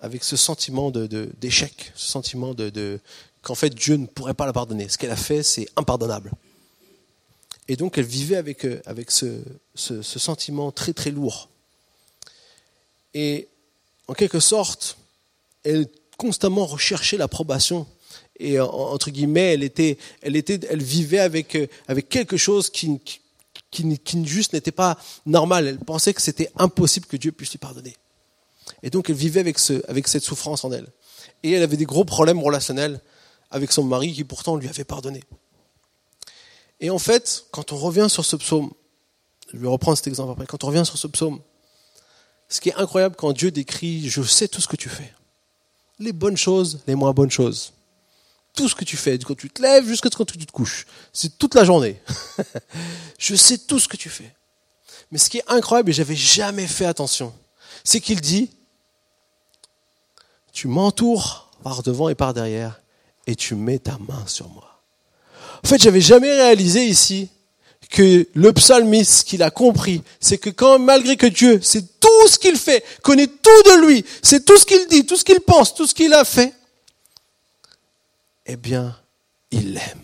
[0.00, 3.00] avec ce sentiment d'échec, de, d'échec, ce sentiment de, de
[3.42, 4.88] qu'en fait Dieu ne pourrait pas la pardonner.
[4.88, 6.31] Ce qu'elle a fait, c'est impardonnable.
[7.68, 9.40] Et donc elle vivait avec, euh, avec ce,
[9.75, 11.49] ce, sentiment très très lourd.
[13.14, 13.49] Et
[14.09, 14.96] en quelque sorte,
[15.64, 17.87] elle constamment recherchait l'approbation.
[18.38, 22.99] Et entre guillemets, elle, était, elle, était, elle vivait avec, euh, avec quelque chose qui,
[23.70, 25.66] qui, qui juste n'était pas normal.
[25.66, 27.94] Elle pensait que c'était impossible que Dieu puisse lui pardonner.
[28.83, 30.87] Et donc elle vivait avec, ce, avec cette souffrance en elle.
[31.42, 33.01] Et elle avait des gros problèmes relationnels
[33.51, 35.23] avec son mari qui pourtant lui avait pardonné.
[36.81, 38.71] Et en fait, quand on revient sur ce psaume,
[39.53, 41.40] je vais reprendre cet exemple après, quand on revient sur ce psaume,
[42.49, 45.12] ce qui est incroyable quand Dieu décrit, je sais tout ce que tu fais.
[45.99, 47.73] Les bonnes choses, les moins bonnes choses.
[48.55, 50.87] Tout ce que tu fais, quand tu te lèves jusqu'à quand tu te couches.
[51.12, 52.01] C'est toute la journée.
[53.19, 54.35] je sais tout ce que tu fais.
[55.11, 57.33] Mais ce qui est incroyable, et j'avais jamais fait attention,
[57.85, 58.51] c'est qu'il dit,
[60.53, 62.81] tu m'entoures par devant et par derrière,
[63.27, 64.69] et tu mets ta main sur moi.
[65.64, 67.29] En fait, j'avais jamais réalisé ici
[67.90, 72.38] que le psalmiste, qu'il a compris, c'est que quand, malgré que Dieu, c'est tout ce
[72.38, 75.75] qu'il fait, connaît tout de lui, c'est tout ce qu'il dit, tout ce qu'il pense,
[75.75, 76.55] tout ce qu'il a fait,
[78.46, 78.96] eh bien,
[79.51, 80.01] il l'aime.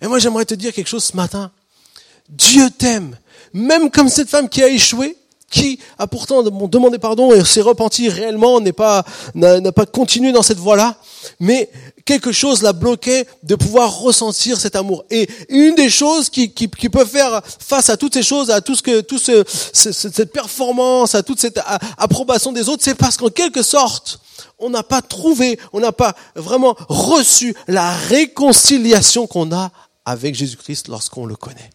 [0.00, 1.52] Et moi, j'aimerais te dire quelque chose ce matin.
[2.28, 3.16] Dieu t'aime.
[3.52, 5.16] Même comme cette femme qui a échoué,
[5.52, 10.42] qui a pourtant demandé pardon et s'est repenti réellement, n'est pas, n'a pas continué dans
[10.42, 10.96] cette voie-là,
[11.38, 11.70] mais
[12.06, 15.04] quelque chose l'a bloqué de pouvoir ressentir cet amour.
[15.10, 18.62] Et une des choses qui, qui, qui peut faire face à toutes ces choses, à
[18.62, 21.60] tout ce que, tout ce, cette performance, à toute cette
[21.98, 24.20] approbation des autres, c'est parce qu'en quelque sorte,
[24.58, 29.70] on n'a pas trouvé, on n'a pas vraiment reçu la réconciliation qu'on a
[30.06, 31.70] avec Jésus-Christ lorsqu'on le connaît.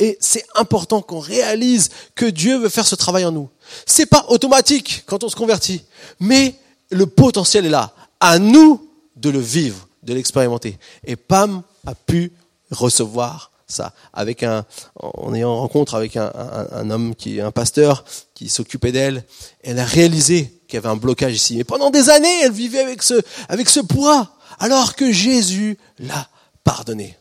[0.00, 3.50] Et c'est important qu'on réalise que Dieu veut faire ce travail en nous.
[3.86, 5.84] C'est pas automatique quand on se convertit,
[6.18, 6.56] mais
[6.90, 7.92] le potentiel est là.
[8.18, 10.78] À nous de le vivre, de l'expérimenter.
[11.04, 12.32] Et Pam a pu
[12.70, 14.64] recevoir ça avec un,
[14.96, 16.32] en ayant rencontre avec un,
[16.72, 19.24] un, homme qui est un pasteur qui s'occupait d'elle.
[19.62, 21.56] Elle a réalisé qu'il y avait un blocage ici.
[21.56, 26.28] Mais pendant des années, elle vivait avec ce, avec ce poids, alors que Jésus l'a
[26.64, 27.16] pardonné.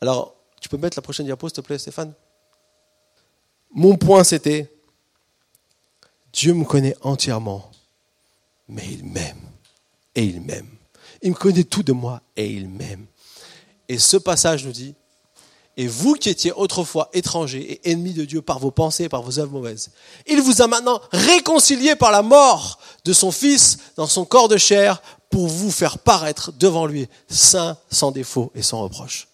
[0.00, 0.34] Alors,
[0.72, 2.14] peux mettre la prochaine diapo, s'il te plaît, Stéphane?
[3.74, 4.72] Mon point, c'était,
[6.32, 7.70] Dieu me connaît entièrement,
[8.68, 9.50] mais il m'aime
[10.14, 10.68] et il m'aime.
[11.20, 13.04] Il me connaît tout de moi et il m'aime.
[13.86, 14.94] Et ce passage nous dit,
[15.76, 19.22] et vous qui étiez autrefois étrangers et ennemis de Dieu par vos pensées et par
[19.22, 19.90] vos œuvres mauvaises,
[20.26, 24.56] il vous a maintenant réconcilié par la mort de son Fils dans son corps de
[24.56, 29.28] chair pour vous faire paraître devant lui saint, sans défaut et sans reproche.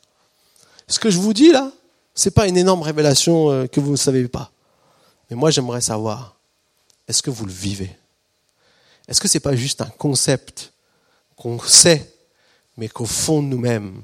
[0.89, 1.71] Ce que je vous dis là,
[2.15, 4.51] c'est pas une énorme révélation euh, que vous ne savez pas.
[5.31, 6.37] Mais moi, j'aimerais savoir,
[7.07, 7.95] est-ce que vous le vivez?
[9.07, 10.73] Est-ce que ce n'est pas juste un concept
[11.37, 12.13] qu'on sait,
[12.77, 14.03] mais qu'au fond de nous-mêmes,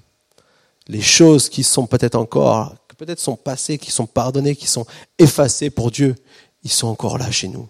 [0.86, 4.86] les choses qui sont peut-être encore, peut-être sont passées, qui sont pardonnées, qui sont
[5.18, 6.14] effacées pour Dieu,
[6.62, 7.68] ils sont encore là chez nous?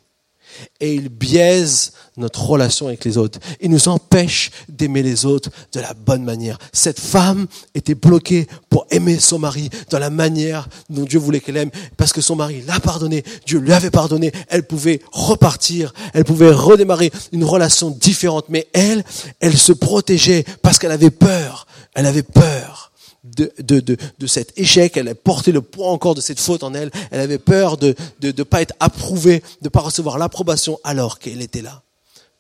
[0.80, 3.38] Et il biaise notre relation avec les autres.
[3.60, 6.58] Il nous empêche d'aimer les autres de la bonne manière.
[6.72, 11.56] Cette femme était bloquée pour aimer son mari dans la manière dont Dieu voulait qu'elle
[11.56, 16.24] aime, parce que son mari l'a pardonné, Dieu lui avait pardonné, elle pouvait repartir, elle
[16.24, 19.04] pouvait redémarrer une relation différente, mais elle,
[19.40, 22.92] elle se protégeait parce qu'elle avait peur, elle avait peur
[23.24, 26.74] de, de, de, de, cet échec, elle porté le poids encore de cette faute en
[26.74, 30.78] elle, elle avait peur de ne de, de pas être approuvée, de pas recevoir l'approbation
[30.84, 31.82] alors qu'elle était là.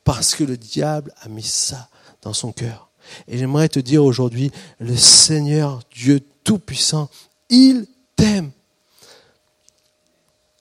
[0.04, 1.88] Parce que le diable a mis ça
[2.22, 2.90] dans son cœur.
[3.28, 7.08] Et j'aimerais te dire aujourd'hui, le Seigneur Dieu Tout-Puissant,
[7.48, 8.50] il t'aime.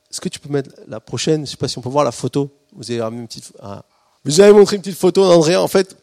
[0.09, 1.37] Est-ce que tu peux mettre la prochaine?
[1.37, 2.49] Je ne sais pas si on peut voir la photo.
[2.73, 3.51] Vous avez une petite.
[4.23, 5.61] Vous avez montré une petite photo d'Andrea.
[5.61, 5.97] En fait,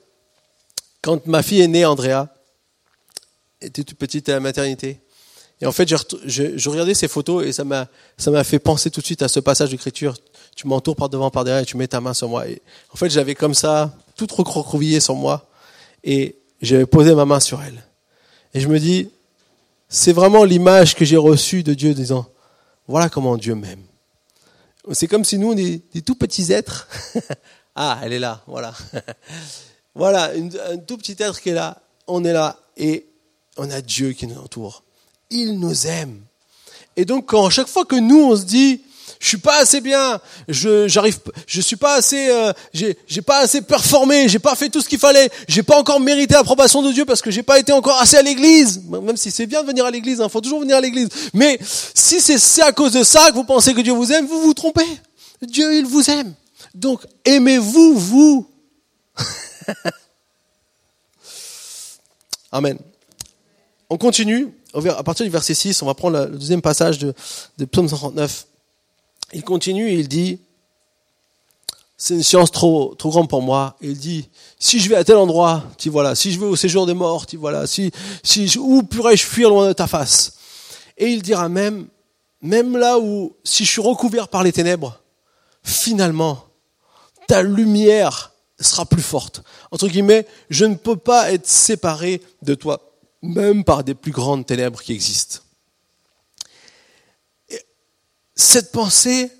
[1.00, 2.26] quand ma fille est née, Andrea,
[3.60, 5.00] était toute petite à la maternité.
[5.60, 9.00] Et en fait, je, regardais ces photos et ça m'a, ça m'a fait penser tout
[9.00, 10.16] de suite à ce passage d'écriture.
[10.56, 12.48] Tu m'entoures par devant, par derrière et tu mets ta main sur moi.
[12.48, 15.50] Et en fait, j'avais comme ça, tout recroquevillé sur moi
[16.02, 17.82] et j'avais posé ma main sur elle.
[18.54, 19.10] Et je me dis,
[19.88, 22.26] c'est vraiment l'image que j'ai reçue de Dieu disant,
[22.88, 23.84] voilà comment Dieu m'aime.
[24.92, 26.88] C'est comme si nous, on est des tout petits êtres.
[27.76, 28.72] ah, elle est là, voilà.
[29.94, 30.32] voilà,
[30.70, 31.82] un tout petit être qui est là.
[32.06, 33.09] On est là et
[33.56, 34.82] on a Dieu qui nous entoure.
[35.30, 36.22] Il nous aime.
[36.96, 38.82] Et donc, quand chaque fois que nous, on se dit,
[39.20, 43.40] je suis pas assez bien, je j'arrive, je suis pas assez, euh, j'ai j'ai pas
[43.40, 46.90] assez performé, j'ai pas fait tout ce qu'il fallait, j'ai pas encore mérité l'approbation de
[46.90, 48.82] Dieu parce que j'ai pas été encore assez à l'église.
[48.88, 51.10] Même si c'est bien de venir à l'église, il hein, faut toujours venir à l'église.
[51.34, 54.40] Mais si c'est à cause de ça que vous pensez que Dieu vous aime, vous
[54.40, 54.88] vous trompez.
[55.42, 56.34] Dieu, il vous aime.
[56.74, 58.50] Donc aimez-vous vous.
[62.52, 62.78] Amen.
[63.92, 67.12] On continue, à partir du verset 6, on va prendre le deuxième passage de,
[67.64, 68.46] Psaume 139.
[69.32, 70.38] Il continue et il dit,
[71.96, 73.76] c'est une science trop, trop grande pour moi.
[73.80, 74.28] il dit,
[74.60, 77.26] si je vais à tel endroit, tu voilà, si je vais au séjour des morts,
[77.26, 77.90] tu voilà, si,
[78.22, 80.34] si où pourrais-je fuir loin de ta face?
[80.96, 81.88] Et il dira même,
[82.42, 85.00] même là où, si je suis recouvert par les ténèbres,
[85.64, 86.44] finalement,
[87.26, 89.42] ta lumière sera plus forte.
[89.72, 92.89] Entre guillemets, je ne peux pas être séparé de toi
[93.22, 95.40] même par des plus grandes ténèbres qui existent.
[98.40, 99.30] cette pensée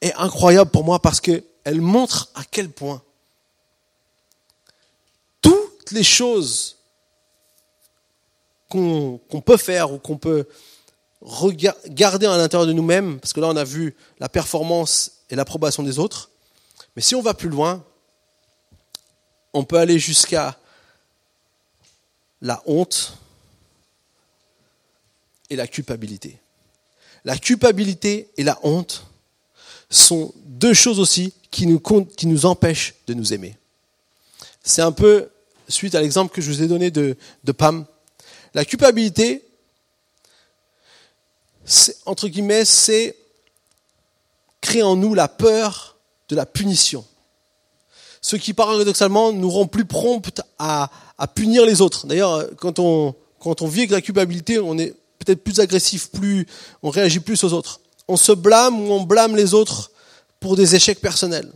[0.00, 3.02] est incroyable pour moi parce qu'elle montre à quel point
[5.42, 6.76] toutes les choses
[8.68, 10.46] qu'on peut faire ou qu'on peut
[11.88, 15.82] garder à l'intérieur de nous-mêmes, parce que là on a vu la performance et l'approbation
[15.82, 16.30] des autres,
[16.94, 17.84] mais si on va plus loin,
[19.52, 20.59] on peut aller jusqu'à
[22.40, 23.18] la honte
[25.50, 26.38] et la culpabilité.
[27.24, 29.06] La culpabilité et la honte
[29.90, 33.56] sont deux choses aussi qui nous, empêchent de nous aimer.
[34.62, 35.30] C'est un peu
[35.68, 37.16] suite à l'exemple que je vous ai donné de
[37.56, 37.84] Pam.
[38.54, 39.44] La culpabilité,
[42.06, 43.16] entre guillemets, c'est
[44.60, 45.96] créer en nous la peur
[46.28, 47.04] de la punition.
[48.20, 50.90] Ce qui paradoxalement nous rend plus promptes à,
[51.34, 52.06] punir les autres.
[52.06, 56.46] D'ailleurs, quand on, quand on vit avec la culpabilité, on est peut-être plus agressif, plus,
[56.82, 57.80] on réagit plus aux autres.
[58.08, 59.90] On se blâme ou on blâme les autres
[60.38, 61.50] pour des échecs personnels.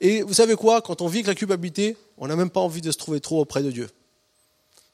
[0.00, 0.80] Et vous savez quoi?
[0.80, 3.40] Quand on vit avec la culpabilité, on n'a même pas envie de se trouver trop
[3.40, 3.88] auprès de Dieu.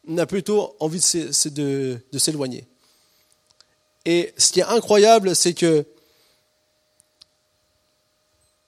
[0.08, 2.66] On a plutôt envie de s'éloigner.
[4.04, 5.86] Et ce qui est incroyable, c'est que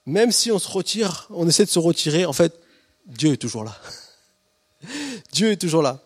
[0.07, 2.57] même si on se retire, on essaie de se retirer, en fait,
[3.05, 3.77] Dieu est toujours là.
[5.33, 5.99] Dieu est toujours là.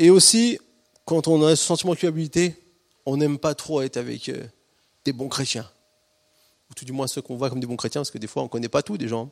[0.00, 0.58] Et aussi,
[1.04, 2.56] quand on a ce sentiment de culpabilité,
[3.06, 4.42] on n'aime pas trop être avec euh,
[5.04, 5.70] des bons chrétiens.
[6.70, 8.42] Ou tout du moins ceux qu'on voit comme des bons chrétiens, parce que des fois
[8.42, 9.30] on ne connaît pas tout des gens.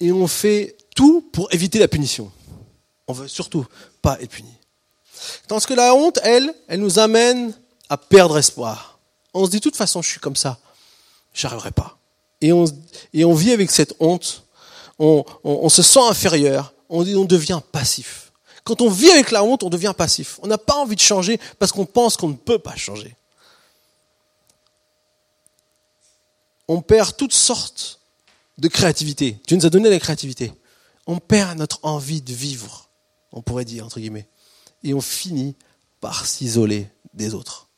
[0.00, 2.30] Et on fait tout pour éviter la punition.
[3.06, 3.66] On veut surtout
[4.02, 4.52] pas être puni.
[5.48, 7.54] Tandis que la honte, elle, elle nous amène
[7.88, 8.89] à perdre espoir.
[9.34, 10.58] On se dit, de toute façon, je suis comme ça,
[11.34, 11.98] j'arriverai pas.
[12.40, 12.64] Et on,
[13.12, 14.44] et on vit avec cette honte
[15.00, 18.32] on, se sent inférieur, on, on devient passif.
[18.64, 20.38] Quand on vit avec la honte, on devient passif.
[20.42, 23.16] On n'a pas envie de changer parce qu'on pense qu'on ne peut pas changer.
[26.68, 28.00] On perd toutes sortes
[28.58, 29.40] de créativité.
[29.46, 30.52] Dieu nous a donné la créativité.
[31.06, 32.88] On perd notre envie de vivre,
[33.32, 34.28] on pourrait dire, entre guillemets.
[34.84, 35.56] Et on finit
[36.00, 37.69] par s'isoler des autres.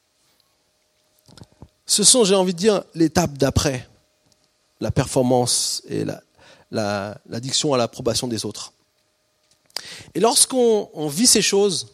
[1.92, 3.86] Ce sont, j'ai envie de dire, l'étape d'après
[4.80, 8.72] la performance et la, l'addiction à l'approbation des autres.
[10.14, 11.88] Et lorsqu'on vit ces choses,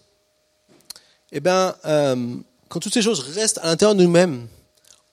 [1.33, 2.37] eh ben, euh,
[2.69, 4.47] quand toutes ces choses restent à l'intérieur de nous-mêmes,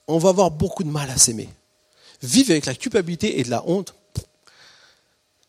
[0.06, 1.48] on va avoir beaucoup de mal à s'aimer.
[2.22, 3.92] Vivre avec la culpabilité et de la honte,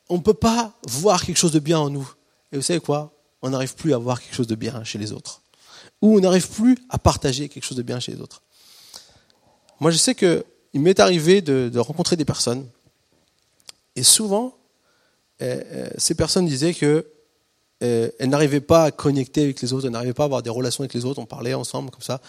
[0.09, 2.11] on ne peut pas voir quelque chose de bien en nous.
[2.51, 3.13] Et vous savez quoi?
[3.43, 5.43] On n'arrive plus à voir quelque chose de bien chez les autres.
[6.01, 8.41] Ou on n'arrive plus à partager quelque chose de bien chez les autres.
[9.79, 12.67] Moi, je sais qu'il m'est arrivé de, rencontrer des personnes.
[13.95, 14.55] Et souvent,
[15.41, 17.05] euh, euh, ces personnes disaient que
[17.83, 20.49] euh, elles n'arrivaient pas à connecter avec les autres, elles n'arrivaient pas à avoir des
[20.49, 21.19] relations avec les autres.
[21.19, 22.21] On parlait ensemble comme ça,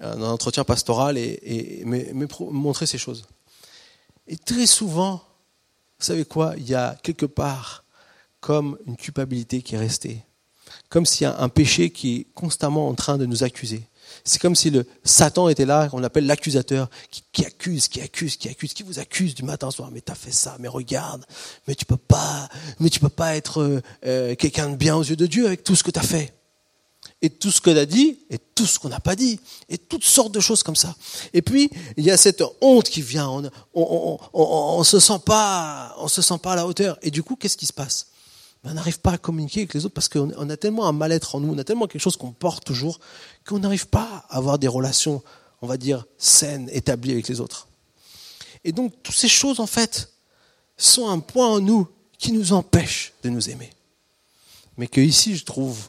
[0.00, 1.84] dans un entretien pastoral, et, et,
[2.40, 3.24] montrer ces choses.
[4.26, 5.22] Et très souvent,
[5.98, 7.84] vous savez quoi Il y a quelque part
[8.40, 10.22] comme une culpabilité qui est restée.
[10.88, 13.82] Comme s'il y a un péché qui est constamment en train de nous accuser.
[14.26, 16.90] C'est comme si le Satan était là, qu'on appelle l'accusateur,
[17.32, 19.90] qui, accuse, qui accuse, qui accuse, qui vous accuse du matin au soir.
[19.92, 21.24] Mais t'as fait ça, mais regarde,
[21.68, 22.48] mais tu peux pas,
[22.80, 25.76] mais tu peux pas être euh, quelqu'un de bien aux yeux de Dieu avec tout
[25.76, 26.34] ce que tu as fait
[27.22, 30.04] et tout ce qu'on a dit, et tout ce qu'on n'a pas dit, et toutes
[30.04, 30.94] sortes de choses comme ça.
[31.32, 35.94] Et puis, il y a cette honte qui vient, on on, on, se sent pas,
[35.98, 36.98] on se sent pas à la hauteur.
[37.02, 38.08] Et du coup, qu'est-ce qui se passe?
[38.68, 41.40] On n'arrive pas à communiquer avec les autres parce qu'on a tellement un mal-être en
[41.40, 42.98] nous, on a tellement quelque chose qu'on porte toujours,
[43.46, 45.22] qu'on n'arrive pas à avoir des relations,
[45.62, 47.68] on va dire, saines, établies avec les autres.
[48.64, 50.12] Et donc, toutes ces choses, en fait,
[50.76, 51.88] sont un point en nous
[52.18, 53.70] qui nous empêche de nous aimer.
[54.76, 55.88] Mais que ici, je trouve,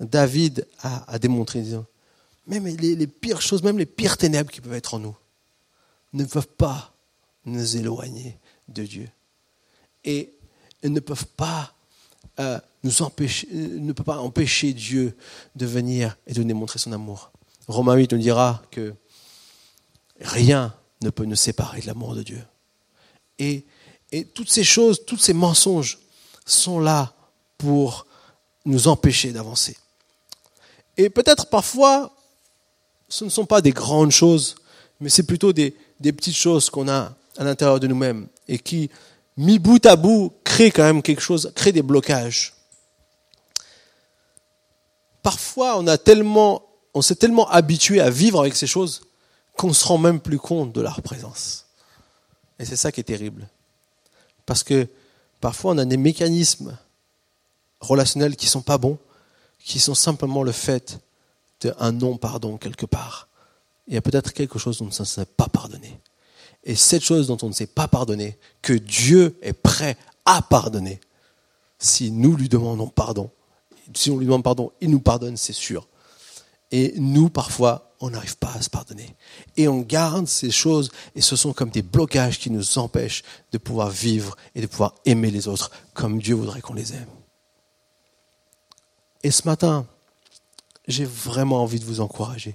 [0.00, 1.86] David a, démontré, disant,
[2.48, 5.16] même les, les, pires choses, même les pires ténèbres qui peuvent être en nous,
[6.12, 6.92] ne peuvent pas
[7.44, 9.08] nous éloigner de Dieu.
[10.04, 10.32] Et
[10.82, 11.74] elles ne peuvent pas
[12.38, 15.16] euh, nous empêcher, euh, ne peuvent pas empêcher Dieu
[15.56, 17.32] de venir et de démontrer son amour.
[17.66, 18.94] Romain 8 nous dira que
[20.20, 22.42] rien ne peut nous séparer de l'amour de Dieu.
[23.38, 23.64] Et,
[24.10, 25.98] et toutes ces choses, tous ces mensonges
[26.46, 27.14] sont là
[27.56, 28.06] pour
[28.64, 29.76] nous empêcher d'avancer.
[30.96, 32.14] Et peut-être parfois,
[33.08, 34.56] ce ne sont pas des grandes choses,
[35.00, 38.90] mais c'est plutôt des, petites choses qu'on a à l'intérieur de nous-mêmes et qui,
[39.38, 42.52] mis bout à bout, créent quand même quelque chose, créent des blocages.
[45.22, 46.62] Parfois, on a tellement,
[46.92, 49.02] on s'est tellement habitué à vivre avec ces choses
[49.56, 51.66] qu'on ne se rend même plus compte de leur présence.
[52.58, 53.48] Et c'est ça qui est terrible.
[54.44, 54.86] Parce que
[55.40, 56.76] parfois, on a des mécanismes
[57.80, 58.98] relationnels qui sont pas bons
[59.68, 60.98] qui sont simplement le fait
[61.60, 63.28] d'un non-pardon quelque part.
[63.86, 66.00] Il y a peut-être quelque chose dont on ne s'est pas pardonné.
[66.64, 71.00] Et cette chose dont on ne s'est pas pardonné, que Dieu est prêt à pardonner,
[71.78, 73.30] si nous lui demandons pardon,
[73.94, 75.86] si on lui demande pardon, il nous pardonne, c'est sûr.
[76.70, 79.16] Et nous, parfois, on n'arrive pas à se pardonner.
[79.56, 83.58] Et on garde ces choses, et ce sont comme des blocages qui nous empêchent de
[83.58, 87.08] pouvoir vivre et de pouvoir aimer les autres comme Dieu voudrait qu'on les aime.
[89.22, 89.86] Et ce matin,
[90.86, 92.54] j'ai vraiment envie de vous encourager.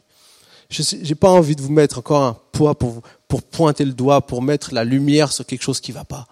[0.73, 4.25] Je n'ai pas envie de vous mettre encore un poids pour, pour pointer le doigt,
[4.25, 6.27] pour mettre la lumière sur quelque chose qui ne va pas.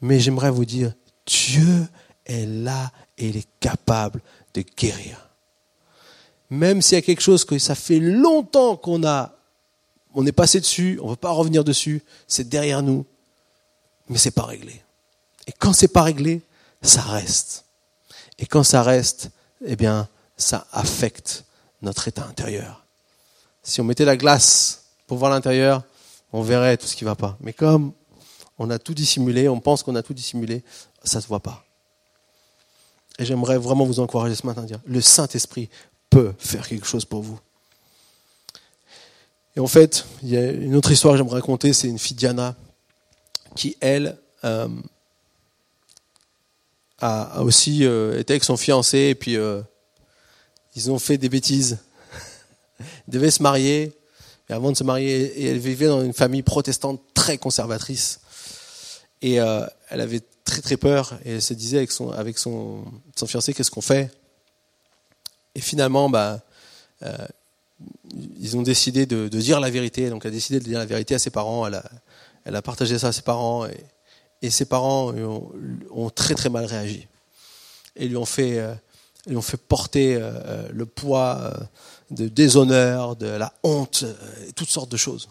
[0.00, 0.94] Mais j'aimerais vous dire,
[1.26, 1.86] Dieu
[2.24, 4.22] est là et il est capable
[4.54, 5.28] de guérir.
[6.48, 9.34] Même s'il y a quelque chose que ça fait longtemps qu'on a,
[10.14, 13.04] on est passé dessus, on ne veut pas revenir dessus, c'est derrière nous,
[14.08, 14.80] mais c'est pas réglé.
[15.46, 16.40] Et quand c'est pas réglé,
[16.80, 17.66] ça reste.
[18.38, 19.30] Et quand ça reste,
[19.66, 21.44] eh bien, ça affecte
[21.82, 22.83] notre état intérieur.
[23.64, 25.82] Si on mettait la glace pour voir l'intérieur,
[26.32, 27.36] on verrait tout ce qui ne va pas.
[27.40, 27.92] Mais comme
[28.58, 30.62] on a tout dissimulé, on pense qu'on a tout dissimulé,
[31.02, 31.64] ça ne se voit pas.
[33.18, 35.68] Et j'aimerais vraiment vous encourager ce matin à dire, le Saint-Esprit
[36.10, 37.40] peut faire quelque chose pour vous.
[39.56, 42.16] Et en fait, il y a une autre histoire que j'aimerais raconter, c'est une fille
[42.16, 42.56] Diana
[43.54, 44.68] qui, elle, euh,
[47.00, 49.62] a, aussi euh, été avec son fiancé et puis euh,
[50.74, 51.78] ils ont fait des bêtises.
[53.08, 53.92] Ils devaient se marier.
[54.48, 58.20] Et avant de se marier, elle vivait dans une famille protestante très conservatrice.
[59.22, 62.84] Et euh, elle avait très très peur et elle se disait avec son, avec son,
[63.26, 64.10] fiancé qu'est-ce qu'on fait?
[65.54, 66.42] Et finalement, bah,
[68.40, 70.10] ils ont décidé de, dire la vérité.
[70.10, 71.66] Donc elle a décidé de dire la vérité à ses parents.
[71.66, 73.66] Elle a, partagé ça à ses parents.
[73.66, 73.84] Et,
[74.42, 77.06] et ses parents ont, très très mal réagi.
[77.96, 78.74] Et lui ont fait, euh,
[79.26, 81.52] lui ont fait porter euh, euh, le poids
[82.10, 84.04] de déshonneur, de la honte,
[84.54, 85.28] toutes sortes de choses.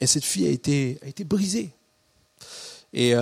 [0.00, 1.70] Et cette fille a été, a été brisée.
[2.92, 3.14] Et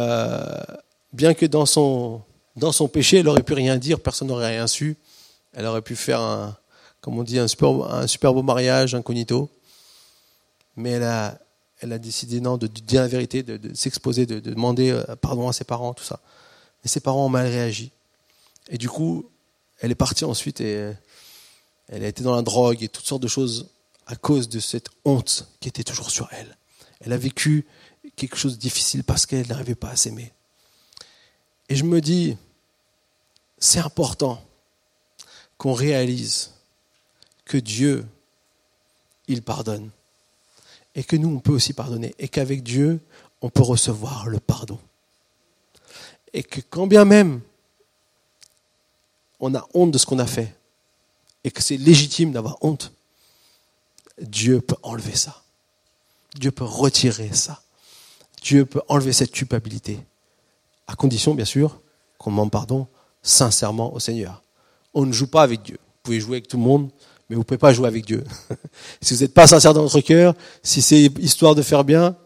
[1.13, 2.21] bien que dans son,
[2.55, 4.97] dans son péché, elle aurait pu rien dire, personne n'aurait rien su.
[5.55, 6.57] Elle aurait pu faire un,
[7.01, 9.49] comme on dit, un super, un super beau mariage incognito.
[10.77, 11.39] Mais elle a,
[11.81, 15.53] elle a décidé non, de, dire la vérité, de, s'exposer, de, demander euh, pardon à
[15.53, 16.21] ses parents, tout ça.
[16.83, 17.91] Mais ses parents ont mal réagi.
[18.71, 19.31] Et du coup,
[19.79, 20.93] elle est partie ensuite et euh,
[21.89, 23.69] elle a été dans la drogue et toutes sortes de choses
[24.07, 26.57] à cause de cette honte qui était toujours sur elle.
[27.01, 27.67] Elle a vécu
[28.17, 30.33] quelque chose de difficile parce qu'elle n'arrivait pas à s'aimer.
[31.69, 32.37] Et je me dis,
[33.59, 34.43] c'est important
[35.59, 36.53] qu'on réalise
[37.45, 38.07] que Dieu,
[39.29, 39.91] il pardonne.
[40.95, 42.15] Et que nous, on peut aussi pardonner.
[42.19, 43.01] Et qu'avec Dieu,
[43.43, 44.79] on peut recevoir le pardon.
[46.33, 47.41] Et que quand bien même
[49.41, 50.55] on a honte de ce qu'on a fait,
[51.45, 52.93] et que c'est légitime d'avoir honte,
[54.21, 55.43] Dieu peut enlever ça.
[56.35, 57.63] Dieu peut retirer ça.
[58.43, 59.99] Dieu peut enlever cette culpabilité.
[60.87, 61.81] À condition, bien sûr,
[62.19, 62.87] qu'on demande pardon
[63.23, 64.43] sincèrement au Seigneur.
[64.95, 65.79] On ne joue pas avec Dieu.
[65.81, 66.91] Vous pouvez jouer avec tout le monde,
[67.29, 68.25] mais vous ne pouvez pas jouer avec Dieu.
[69.01, 72.17] si vous n'êtes pas sincère dans votre cœur, si c'est histoire de faire bien,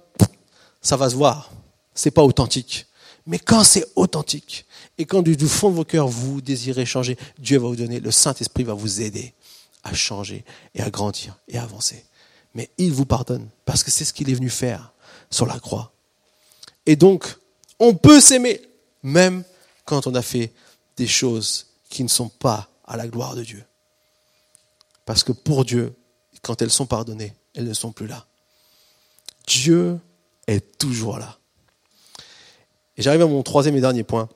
[0.83, 1.51] ça va se voir.
[1.95, 2.87] C'est pas authentique.
[3.27, 4.67] Mais quand c'est authentique,
[4.99, 8.11] et quand du, fond de vos cœurs vous désirez changer, Dieu va vous donner, le
[8.11, 9.35] Saint-Esprit va vous aider
[9.83, 10.45] à changer
[10.75, 12.05] et à grandir et à avancer.
[12.55, 14.93] Mais il vous pardonne parce que c'est ce qu'il est venu faire
[15.31, 15.93] sur la croix.
[16.87, 17.37] Et donc,
[17.79, 18.61] on peut s'aimer
[19.03, 19.45] même
[19.85, 20.53] quand on a fait
[20.97, 23.65] des choses qui ne sont pas à la gloire de Dieu.
[25.05, 25.95] Parce que pour Dieu,
[26.43, 28.27] quand elles sont pardonnées, elles ne sont plus là.
[29.47, 29.99] Dieu
[30.47, 31.40] est toujours là.
[33.01, 34.29] J'arrive à mon troisième et dernier point.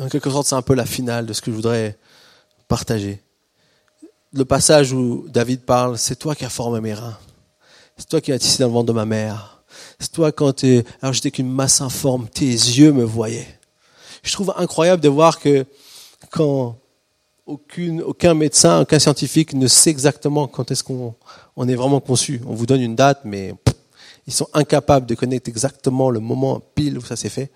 [0.00, 1.98] En quelque sorte, c'est un peu la finale de ce que je voudrais
[2.68, 3.20] partager.
[4.32, 7.18] Le passage où David parle, c'est toi qui as formé mes reins.
[7.96, 9.64] C'est toi qui as tissé dans le ventre de ma mère.
[9.98, 10.62] C'est toi quand
[11.02, 13.58] alors j'étais qu'une masse informe, tes yeux me voyaient.
[14.22, 15.66] Je trouve incroyable de voir que
[16.30, 16.78] quand
[17.46, 21.16] aucun médecin, aucun scientifique ne sait exactement quand est-ce qu'on
[21.56, 22.40] on est vraiment conçu.
[22.46, 23.54] On vous donne une date, mais
[24.28, 27.50] ils sont incapables de connaître exactement le moment pile où ça s'est fait.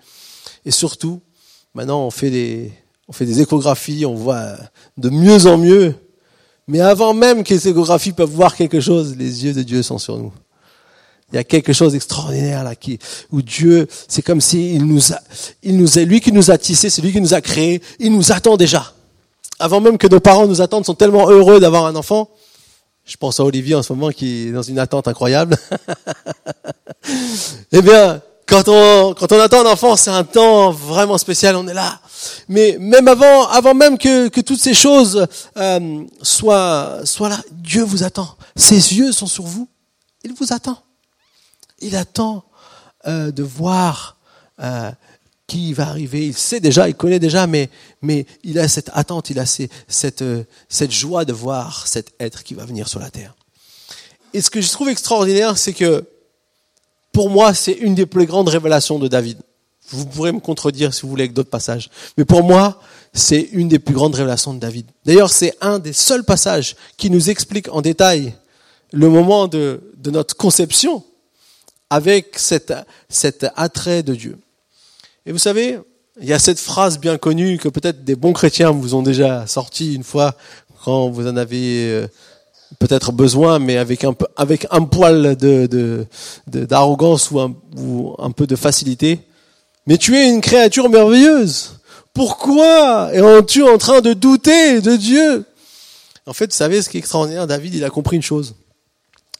[0.65, 1.21] Et surtout,
[1.75, 2.73] maintenant on fait des,
[3.07, 4.55] on fait des échographies, on voit
[4.97, 5.93] de mieux en mieux.
[6.67, 9.99] Mais avant même que les échographies peuvent voir quelque chose, les yeux de Dieu sont
[9.99, 10.33] sur nous.
[11.31, 12.97] Il y a quelque chose d'extraordinaire là qui,
[13.31, 15.19] où Dieu, c'est comme si il nous a,
[15.61, 18.11] il nous a, lui qui nous a tissé, c'est lui qui nous a créé, il
[18.11, 18.93] nous attend déjà.
[19.59, 22.31] Avant même que nos parents nous attendent, sont tellement heureux d'avoir un enfant.
[23.05, 25.57] Je pense à Olivier en ce moment qui est dans une attente incroyable.
[27.71, 31.67] eh bien, quand on, quand on attend un enfant, c'est un temps vraiment spécial, on
[31.67, 31.99] est là.
[32.47, 35.27] Mais même avant, avant même que, que toutes ces choses
[35.57, 38.37] euh, soient, soient là, Dieu vous attend.
[38.55, 39.67] Ses yeux sont sur vous.
[40.23, 40.81] Il vous attend.
[41.79, 42.43] Il attend
[43.07, 44.15] euh, de voir
[44.61, 44.91] euh,
[45.47, 46.27] qui va arriver.
[46.27, 47.69] Il sait déjà, il connaît déjà, mais,
[48.01, 52.43] mais il a cette attente, il a cette, euh, cette joie de voir cet être
[52.43, 53.35] qui va venir sur la terre.
[54.33, 56.05] Et ce que je trouve extraordinaire, c'est que
[57.11, 59.37] pour moi, c'est une des plus grandes révélations de David.
[59.89, 61.91] Vous pourrez me contredire si vous voulez avec d'autres passages.
[62.17, 62.81] Mais pour moi,
[63.13, 64.87] c'est une des plus grandes révélations de David.
[65.05, 68.33] D'ailleurs, c'est un des seuls passages qui nous explique en détail
[68.91, 71.03] le moment de, de notre conception
[71.89, 72.73] avec cet,
[73.09, 74.39] cet attrait de Dieu.
[75.25, 75.79] Et vous savez,
[76.21, 79.47] il y a cette phrase bien connue que peut-être des bons chrétiens vous ont déjà
[79.47, 80.35] sorti une fois
[80.83, 82.07] quand vous en avez euh,
[82.77, 86.05] peut-être besoin, mais avec un, peu, avec un poil de,
[86.47, 89.19] d'arrogance ou un, ou un peu de facilité.
[89.87, 91.79] Mais tu es une créature merveilleuse.
[92.13, 95.45] Pourquoi es-tu en train de douter de Dieu?
[96.25, 98.55] En fait, vous savez ce qui est extraordinaire David, il a compris une chose.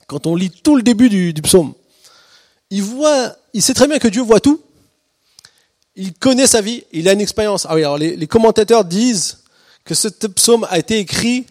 [0.08, 1.74] Quand on lit tout le début du, du psaume,
[2.70, 4.62] il voit, il sait très bien que Dieu voit tout.
[5.96, 7.66] Il connaît sa vie, il a une expérience.
[7.70, 9.40] Ah oui, alors les, commentateurs disent
[9.86, 11.46] que ce psaume a été écrit.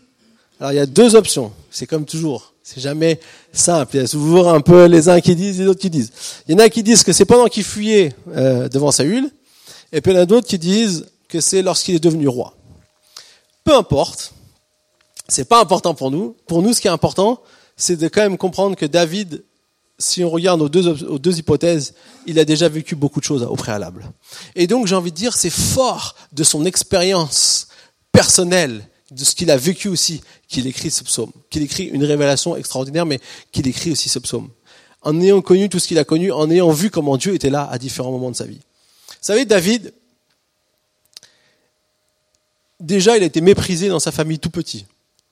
[0.58, 1.52] Alors il y a deux options.
[1.70, 2.52] C'est comme toujours.
[2.62, 3.20] C'est jamais
[3.52, 3.96] simple.
[3.96, 6.12] Il y a toujours un peu les uns qui disent les autres qui disent.
[6.48, 9.30] Il y en a qui disent que c'est pendant qu'il fuyait euh, devant Saül,
[9.92, 12.54] et puis il y en a d'autres qui disent que c'est lorsqu'il est devenu roi.
[13.64, 14.32] Peu importe.
[15.28, 16.36] C'est pas important pour nous.
[16.46, 17.40] Pour nous, ce qui est important,
[17.76, 19.44] c'est de quand même comprendre que David
[19.98, 21.94] si on regarde aux deux, hypothèses,
[22.26, 24.10] il a déjà vécu beaucoup de choses au préalable.
[24.54, 27.68] Et donc, j'ai envie de dire, c'est fort de son expérience
[28.10, 32.56] personnelle, de ce qu'il a vécu aussi, qu'il écrit ce psaume, qu'il écrit une révélation
[32.56, 33.20] extraordinaire, mais
[33.52, 34.48] qu'il écrit aussi ce psaume.
[35.02, 37.68] En ayant connu tout ce qu'il a connu, en ayant vu comment Dieu était là
[37.70, 38.60] à différents moments de sa vie.
[39.08, 39.92] Vous savez, David,
[42.80, 44.86] déjà, il a été méprisé dans sa famille tout petit.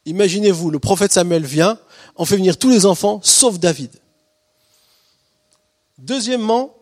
[0.06, 1.78] Imaginez-vous, le prophète Samuel vient,
[2.16, 3.90] on fait venir tous les enfants, sauf David.
[6.01, 6.74] Deuxièmement,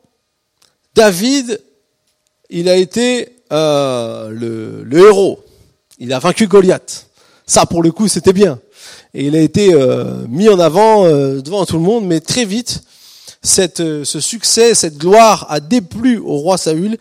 [0.95, 1.61] David,
[2.51, 5.45] il a été euh, le, héros.
[5.99, 7.09] Il a vaincu Goliath.
[7.45, 8.61] Ça, pour le coup, c'était bien.
[9.15, 12.45] Et il a été euh, mis en avant euh, devant tout le monde, mais très
[12.45, 12.83] vite,
[13.43, 16.97] cette, euh, ce succès, cette gloire a déplu au roi Saül,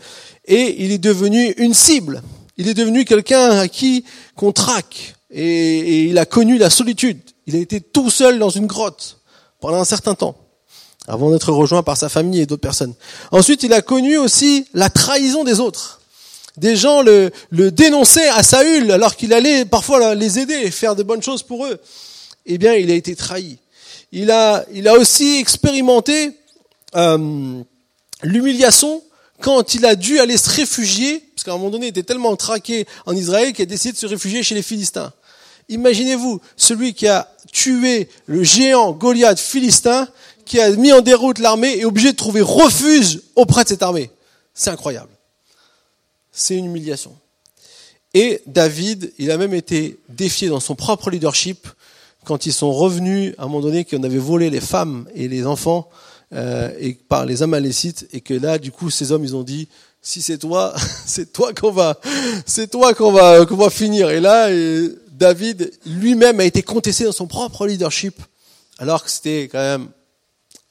[0.46, 2.24] et il est devenu une cible.
[2.58, 4.06] Il est devenu quelqu'un à qui
[4.36, 7.20] qu'on traque, et il a connu la solitude.
[7.46, 9.20] Il a été tout seul dans une grotte
[9.60, 10.36] pendant un certain temps,
[11.08, 12.94] avant d'être rejoint par sa famille et d'autres personnes.
[13.32, 16.02] Ensuite, il a connu aussi la trahison des autres.
[16.58, 20.96] Des gens le, le dénonçaient à Saül alors qu'il allait parfois les aider et faire
[20.96, 21.80] de bonnes choses pour eux.
[22.46, 23.58] Eh bien, il a été trahi.
[24.12, 26.32] Il a, il a aussi expérimenté
[26.96, 27.62] euh,
[28.24, 29.04] l'humiliation
[29.42, 32.36] quand il a dû aller se réfugier, parce qu'à un moment donné, il était tellement
[32.36, 35.14] traqué en Israël qu'il a décidé de se réfugier chez les Philistins.
[35.70, 40.08] Imaginez-vous, celui qui a tué le géant Goliath philistin,
[40.48, 44.10] qui a mis en déroute l'armée, est obligé de trouver refuge auprès de cette armée.
[44.54, 45.12] C'est incroyable.
[46.32, 47.16] C'est une humiliation.
[48.14, 51.68] Et David, il a même été défié dans son propre leadership
[52.24, 55.46] quand ils sont revenus à un moment donné qu'on avait volé les femmes et les
[55.46, 55.90] enfants
[56.34, 59.70] euh, et par les Amalécites et que là du coup ces hommes ils ont dit
[60.02, 60.76] si c'est toi
[61.06, 61.98] c'est toi qu'on va
[62.46, 64.50] c'est toi qu'on va qu'on va finir et là
[65.10, 68.22] David lui-même a été contesté dans son propre leadership
[68.78, 69.88] alors que c'était quand même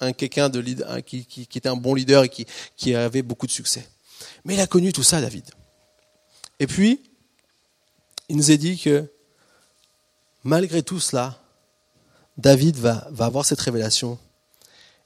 [0.00, 0.60] un quelqu'un de
[1.00, 3.86] qui, était un bon leader et qui, qui avait beaucoup de succès
[4.44, 5.44] mais il a connu tout ça David
[6.60, 7.00] et puis
[8.28, 9.10] il nous a dit que
[10.44, 11.40] malgré tout cela
[12.36, 14.18] David va, va avoir cette révélation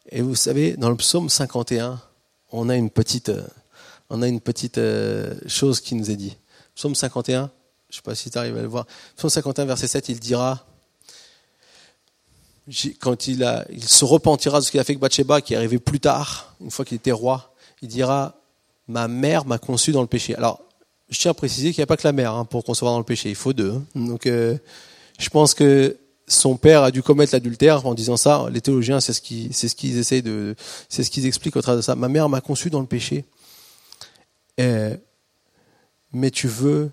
[0.08, 2.00] et vous savez, dans le psaume 51,
[2.50, 3.46] on a une petite, euh,
[4.08, 6.36] on a une petite euh, chose qui nous est dit.
[6.74, 7.50] Psaume 51,
[7.88, 8.86] je ne sais pas si tu arrives à le voir.
[9.16, 10.66] Psaume 51, verset 7, il dira,
[13.00, 15.56] quand il, a, il se repentira de ce qu'il a fait avec Bathsheba, qui est
[15.56, 18.36] arrivé plus tard, une fois qu'il était roi, il dira,
[18.88, 20.34] ma mère m'a conçu dans le péché.
[20.36, 20.60] Alors,
[21.08, 22.98] je tiens à préciser qu'il n'y a pas que la mère hein, pour concevoir dans
[22.98, 23.72] le péché, il faut deux.
[23.72, 23.84] Hein.
[23.94, 24.56] Donc, euh,
[25.18, 25.96] je pense que
[26.28, 28.46] son père a dû commettre l'adultère en disant ça.
[28.52, 30.54] Les théologiens, c'est ce qu'ils, c'est ce essayent de,
[30.88, 31.96] c'est ce qu'ils expliquent au travers de ça.
[31.96, 33.24] Ma mère m'a conçu dans le péché.
[34.56, 36.90] mais tu veux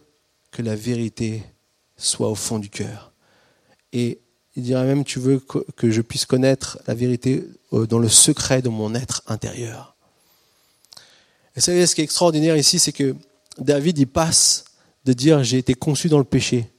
[0.52, 1.44] que la vérité
[1.98, 3.12] soit au fond du cœur.
[3.94, 4.20] Et
[4.58, 8.62] il dirait même, tu veux que je puisse connaître la vérité euh, dans le secret
[8.62, 9.96] de mon être intérieur.
[11.56, 13.16] Et vous savez, ce qui est extraordinaire ici, c'est que
[13.58, 14.66] David, il passe
[15.06, 16.70] de dire j'ai été conçu dans le péché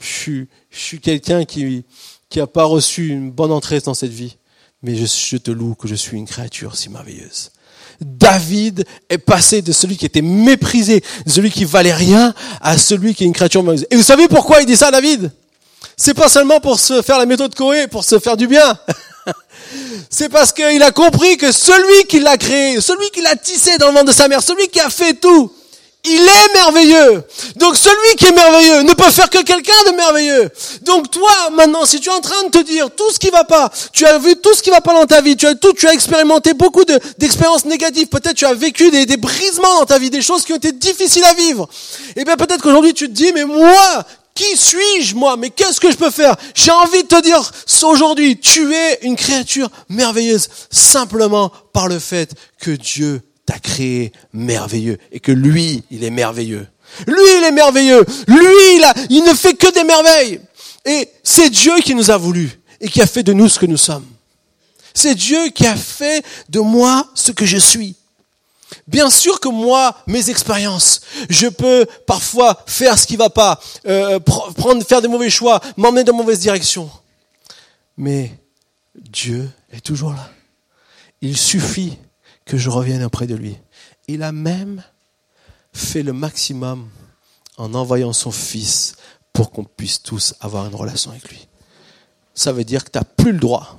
[0.00, 1.84] je suis, suis quelqu'un qui
[2.28, 4.36] qui n'a pas reçu une bonne entrée dans cette vie,
[4.82, 7.52] mais je, je te loue que je suis une créature si merveilleuse.
[8.00, 13.14] David est passé de celui qui était méprisé, de celui qui valait rien, à celui
[13.14, 13.86] qui est une créature merveilleuse.
[13.90, 15.30] Et vous savez pourquoi il dit ça, David?
[15.96, 18.78] C'est pas seulement pour se faire la méthode Coé, pour se faire du bien.
[20.10, 23.88] C'est parce qu'il a compris que celui qui l'a créé, celui qui l'a tissé dans
[23.88, 25.52] le ventre de sa mère, celui qui a fait tout,
[26.04, 27.22] il est merveilleux.
[27.56, 30.50] Donc celui qui est merveilleux ne peut faire que quelqu'un de merveilleux.
[30.82, 33.44] Donc toi, maintenant, si tu es en train de te dire tout ce qui va
[33.44, 35.72] pas, tu as vu tout ce qui va pas dans ta vie, tu as tout,
[35.72, 36.84] tu as expérimenté beaucoup
[37.18, 40.52] d'expériences négatives, peut-être tu as vécu des, des brisements dans ta vie, des choses qui
[40.52, 41.68] ont été difficiles à vivre.
[42.08, 45.36] Et eh bien peut-être qu'aujourd'hui tu te dis, mais moi, qui suis-je, moi?
[45.36, 46.36] Mais qu'est-ce que je peux faire?
[46.54, 47.52] J'ai envie de te dire
[47.84, 54.98] aujourd'hui, tu es une créature merveilleuse, simplement par le fait que Dieu t'a créé merveilleux
[55.12, 56.66] et que lui, il est merveilleux.
[57.06, 58.04] Lui, il est merveilleux.
[58.26, 60.40] Lui, il, a, il ne fait que des merveilles.
[60.84, 63.66] Et c'est Dieu qui nous a voulu et qui a fait de nous ce que
[63.66, 64.06] nous sommes.
[64.92, 67.96] C'est Dieu qui a fait de moi ce que je suis.
[68.86, 74.18] Bien sûr que moi, mes expériences, je peux parfois faire ce qui va pas, euh,
[74.20, 76.90] prendre, faire des mauvais choix, m'emmener dans mauvaise direction.
[77.96, 78.32] Mais
[78.94, 80.30] Dieu est toujours là.
[81.20, 81.98] Il suffit
[82.44, 83.56] que je revienne auprès de lui.
[84.08, 84.82] Il a même
[85.72, 86.88] fait le maximum
[87.56, 88.96] en envoyant son fils
[89.32, 91.48] pour qu'on puisse tous avoir une relation avec lui.
[92.34, 93.78] Ça veut dire que tu n'as plus le droit.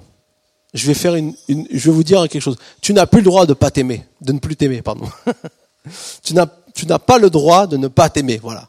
[0.75, 2.57] Je vais faire une, je vais vous dire quelque chose.
[2.81, 5.09] Tu n'as plus le droit de pas t'aimer, de ne plus t'aimer, pardon.
[6.21, 8.67] tu n'as, tu n'as pas le droit de ne pas t'aimer, voilà.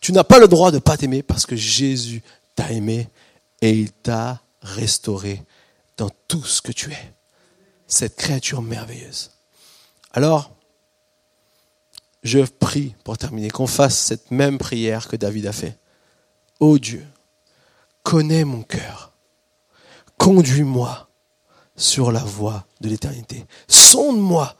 [0.00, 2.24] Tu n'as pas le droit de pas t'aimer parce que Jésus
[2.56, 3.08] t'a aimé
[3.62, 5.44] et il t'a restauré
[5.96, 7.14] dans tout ce que tu es
[7.86, 9.30] cette créature merveilleuse.
[10.12, 10.50] Alors,
[12.24, 15.78] je prie pour terminer qu'on fasse cette même prière que David a fait.
[16.58, 17.06] Ô Dieu,
[18.02, 19.12] connais mon cœur,
[20.18, 21.07] conduis-moi
[21.78, 23.46] sur la voie de l'éternité.
[23.68, 24.54] Sonde-moi,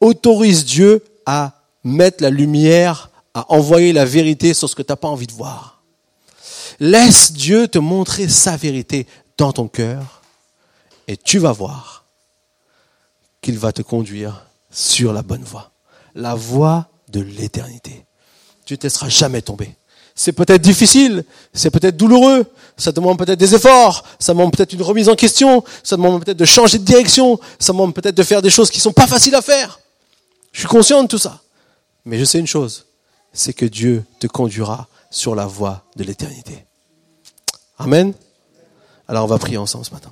[0.00, 4.96] autorise Dieu à mettre la lumière, à envoyer la vérité sur ce que tu n'as
[4.96, 5.82] pas envie de voir.
[6.78, 10.22] Laisse Dieu te montrer sa vérité dans ton cœur
[11.08, 12.04] et tu vas voir
[13.40, 15.72] qu'il va te conduire sur la bonne voie.
[16.14, 18.04] La voie de l'éternité.
[18.64, 19.74] Tu ne te laisseras jamais tomber.
[20.14, 22.44] C'est peut-être difficile, c'est peut-être douloureux,
[22.76, 26.36] ça demande peut-être des efforts, ça demande peut-être une remise en question, ça demande peut-être
[26.36, 29.34] de changer de direction, ça demande peut-être de faire des choses qui sont pas faciles
[29.34, 29.80] à faire.
[30.52, 31.40] Je suis conscient de tout ça.
[32.04, 32.86] Mais je sais une chose,
[33.32, 36.66] c'est que Dieu te conduira sur la voie de l'éternité.
[37.78, 38.12] Amen.
[39.08, 40.10] Alors on va prier ensemble ce matin.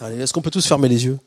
[0.00, 1.18] Allez, est-ce qu'on peut tous fermer les yeux?